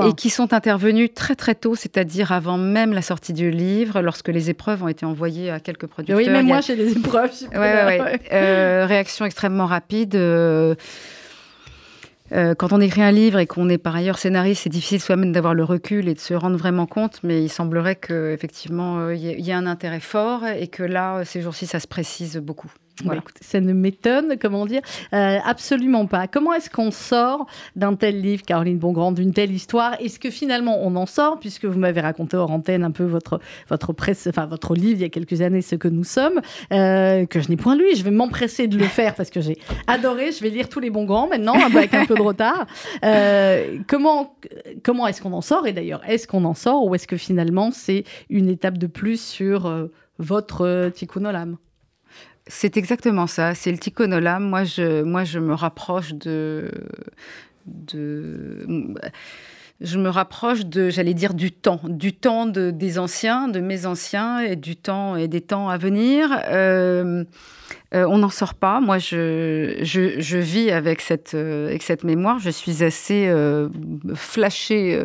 [0.09, 4.29] et qui sont intervenues très très tôt, c'est-à-dire avant même la sortie du livre, lorsque
[4.29, 6.17] les épreuves ont été envoyées à quelques producteurs.
[6.17, 7.31] oui, même a- moi, j'ai des épreuves.
[7.39, 8.19] je Ouais, ouais, ouais.
[8.33, 10.15] Euh, réaction extrêmement rapide.
[12.33, 15.01] Euh, euh, quand on écrit un livre et qu'on est par ailleurs scénariste, c'est difficile
[15.01, 19.17] soi-même d'avoir le recul et de se rendre vraiment compte, mais il semblerait qu'effectivement, ait-
[19.17, 22.37] il y ait un intérêt fort et que là, euh, ces jours-ci, ça se précise
[22.37, 22.71] beaucoup.
[23.01, 23.21] Bah, Voilà.
[23.21, 24.81] écoutez, ça ne m'étonne, comment dire,
[25.13, 26.27] euh, absolument pas.
[26.27, 27.45] Comment est-ce qu'on sort
[27.75, 29.95] d'un tel livre, Caroline Bongrand, d'une telle histoire?
[29.99, 33.39] Est-ce que finalement on en sort, puisque vous m'avez raconté hors antenne un peu votre,
[33.69, 36.41] votre, presse, enfin, votre livre il y a quelques années, ce que nous sommes,
[36.73, 39.57] euh, que je n'ai point lu, je vais m'empresser de le faire parce que j'ai
[39.87, 42.65] adoré, je vais lire tous les Bongrand maintenant, avec un peu de retard.
[43.03, 44.35] Euh, comment
[44.83, 45.67] comment est-ce qu'on en sort?
[45.67, 49.21] Et d'ailleurs, est-ce qu'on en sort ou est-ce que finalement c'est une étape de plus
[49.21, 49.89] sur
[50.19, 51.57] votre Tikkun Olam?
[52.47, 53.53] C'est exactement ça.
[53.55, 54.39] C'est le tikkun.
[54.39, 56.71] Moi, je, me rapproche de,
[59.81, 63.85] je me rapproche de, j'allais dire, du temps, du temps de, des anciens, de mes
[63.85, 66.29] anciens, et du temps et des temps à venir.
[66.49, 67.23] Euh,
[67.93, 68.79] euh, on n'en sort pas.
[68.79, 72.39] Moi, je, vis avec cette, euh, avec cette mémoire.
[72.39, 73.31] Je suis assez
[74.15, 74.99] flashée,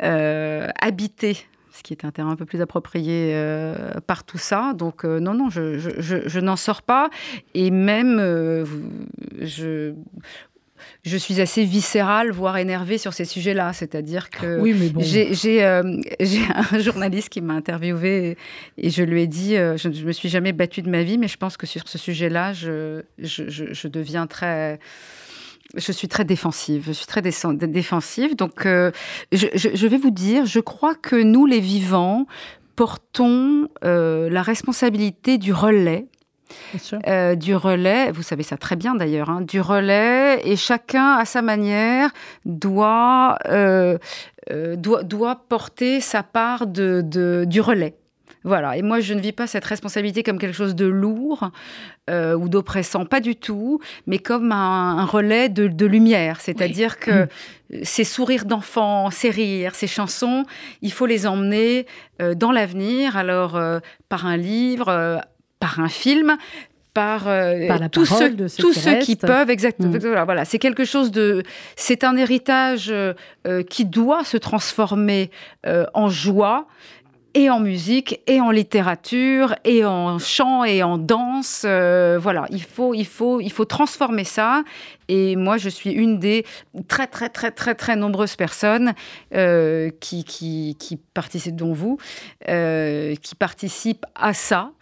[0.00, 1.36] habitée
[1.96, 3.74] qui est un terrain un peu plus approprié euh,
[4.06, 4.72] par tout ça.
[4.74, 7.10] Donc euh, non, non, je, je, je, je n'en sors pas.
[7.54, 8.64] Et même, euh,
[9.40, 9.92] je,
[11.02, 13.72] je suis assez viscérale, voire énervée sur ces sujets-là.
[13.72, 15.00] C'est-à-dire que Oui, mais bon.
[15.00, 15.82] j'ai euh,
[16.72, 18.36] un journaliste qui m'a interviewé
[18.78, 21.02] et, et je lui ai dit, euh, je ne me suis jamais battue de ma
[21.02, 24.78] vie, mais je pense que sur ce sujet-là, je, je, je, je deviens très...
[25.76, 28.34] Je suis très défensive, je suis très défensive.
[28.36, 28.90] Donc, euh,
[29.32, 32.26] je, je- je vais vous dire, je crois que nous, les vivants,
[32.76, 36.06] portons euh, la responsabilité du relais
[37.06, 41.24] euh, du relais, vous savez ça très bien d'ailleurs, hein, du relais, et chacun à
[41.24, 42.10] sa manière
[42.44, 43.98] doit, euh,
[44.76, 47.94] doit, doit porter sa part de, de- du relais.
[48.42, 51.50] Voilà, et moi je ne vis pas cette responsabilité comme quelque chose de lourd
[52.08, 56.98] euh, ou d'oppressant, pas du tout, mais comme un, un relais de, de lumière, c'est-à-dire
[56.98, 57.28] que
[57.82, 60.44] ces sourires d'enfants, ces rires, ces chansons,
[60.80, 61.86] il faut les emmener
[62.22, 63.78] euh, dans l'avenir, alors euh,
[64.08, 65.20] par un livre,
[65.60, 66.36] par un film,
[66.94, 69.26] par, euh, Par la tous ceux, de ceux tous qui ceux qui restent.
[69.26, 69.92] peuvent, exactement.
[69.92, 69.98] Mm.
[69.98, 70.44] Voilà, voilà.
[70.44, 71.42] c'est quelque chose de,
[71.76, 73.14] c'est un héritage euh,
[73.68, 75.30] qui doit se transformer
[75.66, 76.66] euh, en joie
[77.34, 81.62] et en musique, et en littérature, et en chant, et en danse.
[81.64, 84.64] euh, voilà, il faut, il, faut, il faut transformer ça.
[85.08, 86.44] Et moi, je suis une des
[86.88, 88.94] très, très, très, très, très nombreuses personnes
[89.34, 91.98] euh, qui, qui, qui participent, dont vous,
[92.48, 94.72] euh, qui participent à ça.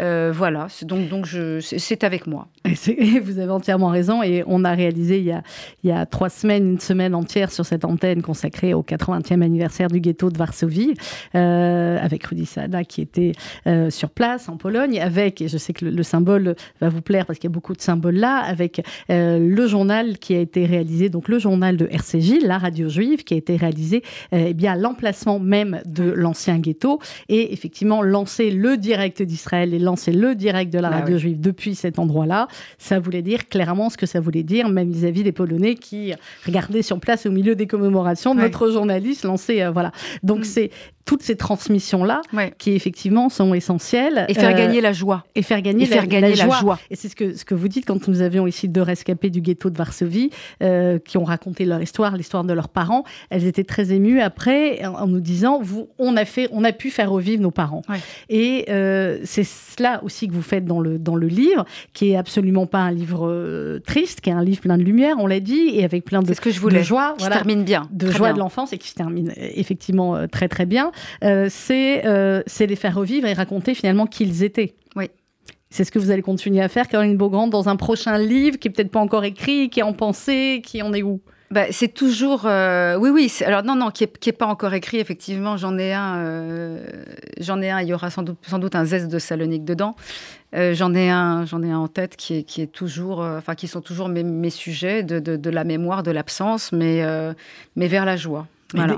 [0.00, 1.26] Euh, voilà, donc, donc
[1.60, 2.48] c'est- avec moi.
[2.88, 4.22] Et vous avez entièrement raison.
[4.22, 5.42] Et on a réalisé il y a,
[5.84, 9.88] il y a trois semaines, une semaine entière sur cette antenne consacrée au 80e anniversaire
[9.88, 10.94] du ghetto de Varsovie,
[11.34, 13.32] euh, avec Rudy Saada qui était
[13.66, 17.02] euh, sur place en Pologne, avec, et je sais que le, le symbole va vous
[17.02, 20.64] plaire parce qu'il y a beaucoup de symboles là, avec le journal qui a été
[20.66, 24.74] réalisé, donc le journal de RCJ, la radio juive, qui a été réalisé eh bien,
[24.76, 27.00] l'emplacement même de l'ancien ghetto.
[27.28, 31.40] Et effectivement, lancer le direct d'Israël et lancer le direct de la Bah radio juive
[31.40, 35.32] depuis cet endroit-là, ça voulait dire clairement ce que ça voulait dire, même vis-à-vis des
[35.32, 36.12] Polonais qui
[36.46, 39.92] regardaient sur place au milieu des commémorations notre journaliste lancer, euh, voilà.
[40.22, 40.44] Donc Mm.
[40.44, 40.70] c'est
[41.04, 42.22] toutes ces transmissions-là,
[42.58, 44.26] qui effectivement sont essentielles.
[44.28, 45.24] Et faire gagner la joie.
[45.34, 46.78] Et faire gagner, faire gagner la, joie.
[46.90, 49.40] Et c'est ce que, ce que vous dites quand nous avions ici deux rescapés du
[49.40, 50.30] ghetto de Varsovie,
[51.04, 53.04] qui ont raconté leur histoire, l'histoire de leurs parents.
[53.30, 56.90] Elles étaient très émues après en, nous disant, vous, on a fait, on a pu
[56.90, 57.82] faire revivre nos parents.
[58.28, 58.66] Et
[59.24, 62.78] c'est cela aussi que vous faites dans le, dans le livre, qui est absolument pas
[62.78, 66.04] un livre triste, qui est un livre plein de lumière, on l'a dit, et avec
[66.04, 66.78] plein de, ce que je voulais.
[66.78, 67.14] de joie.
[67.18, 67.88] Qui termine bien.
[67.90, 70.91] De joie de l'enfance et qui se termine effectivement très très bien.
[71.24, 74.74] Euh, euh, c'est les faire revivre et raconter finalement qui ils étaient.
[74.96, 75.10] Oui.
[75.70, 78.68] C'est ce que vous allez continuer à faire, Caroline Beaugrand, dans un prochain livre qui
[78.68, 81.20] est peut-être pas encore écrit, qui est en pensée, qui en est où?
[81.50, 83.32] Bah, c'est toujours, euh, oui, oui.
[83.44, 84.98] Alors non, non, qui est, pas encore écrit.
[84.98, 86.78] Effectivement, j'en ai un.
[87.40, 87.80] j'en ai un.
[87.80, 89.94] Il y aura sans doute, sans doute un zeste de Salonique dedans.
[90.54, 93.68] j'en ai un, j'en ai un en tête qui est, qui est toujours, enfin, qui
[93.68, 97.02] sont toujours mes, mes sujets de, de, de, la mémoire, de l'absence, mais,
[97.76, 98.46] mais vers la joie.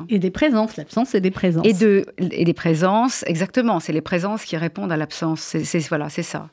[0.09, 1.67] Et, des, présences, l'absence et des présences.
[1.67, 3.81] Et, de, et des présences, exactement.
[3.81, 5.41] C'est les présences qui répondent à l'absence.
[5.41, 6.49] C'est, voilà, c'est ça.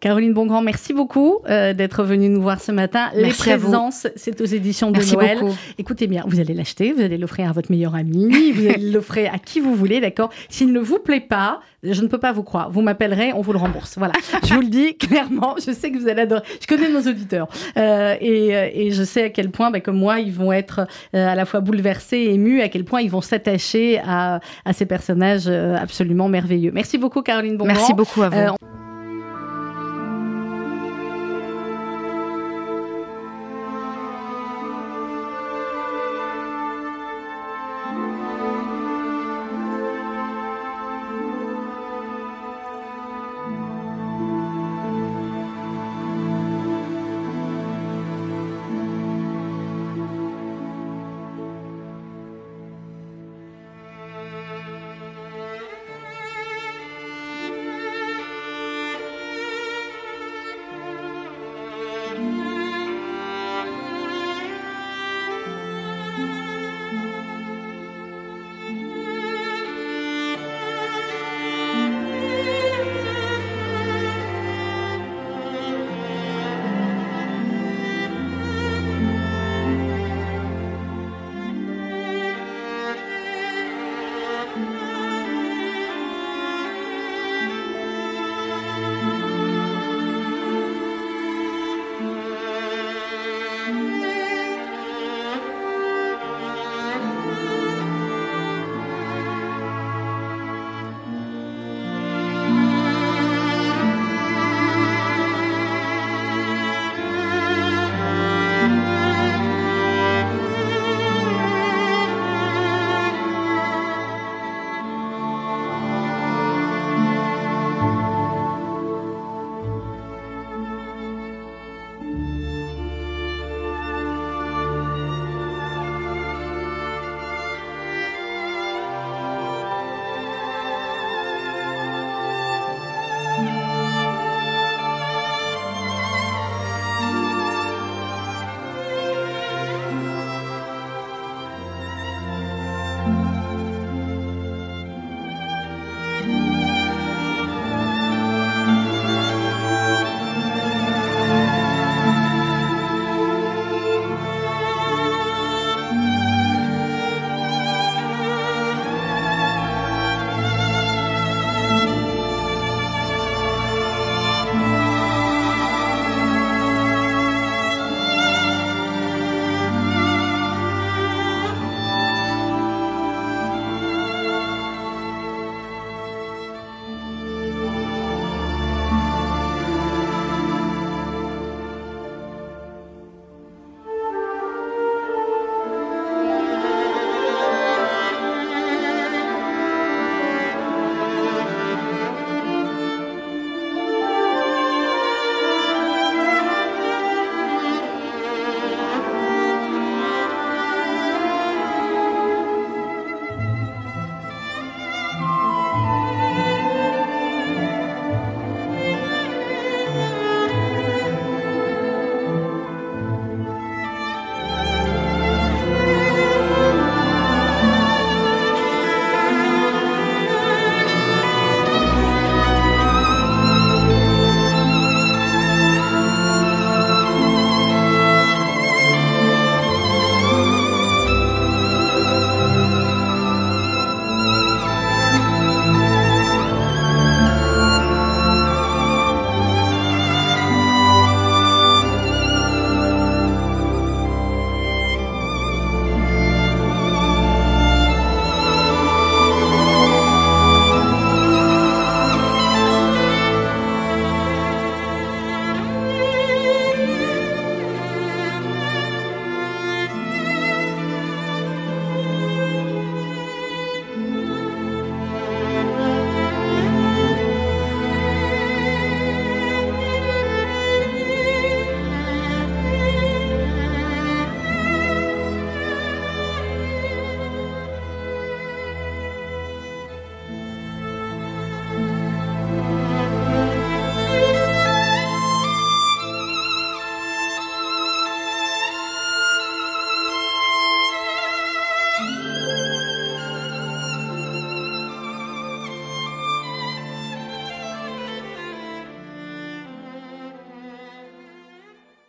[0.00, 3.10] Caroline Bongrand, merci beaucoup euh, d'être venue nous voir ce matin.
[3.14, 5.40] les présences, c'est aux éditions de Noël.
[5.76, 9.32] Écoutez bien, vous allez l'acheter, vous allez l'offrir à votre meilleur ami, vous allez l'offrir
[9.34, 10.30] à qui vous voulez, d'accord?
[10.48, 12.70] S'il ne vous plaît pas, je ne peux pas vous croire.
[12.70, 13.98] Vous m'appellerez, on vous le rembourse.
[13.98, 14.12] Voilà,
[14.44, 15.56] je vous le dis clairement.
[15.56, 16.42] Je sais que vous allez adorer.
[16.60, 19.98] Je connais nos auditeurs euh, et, euh, et, je sais à quel point, bah, comme
[19.98, 24.00] moi, ils vont être à la fois bouleversés, émus, à quel point ils vont s'attacher
[24.06, 26.70] à, à, ces personnages absolument merveilleux.
[26.72, 27.74] Merci beaucoup, Caroline Bongrand.
[27.74, 28.77] Merci beaucoup à vous.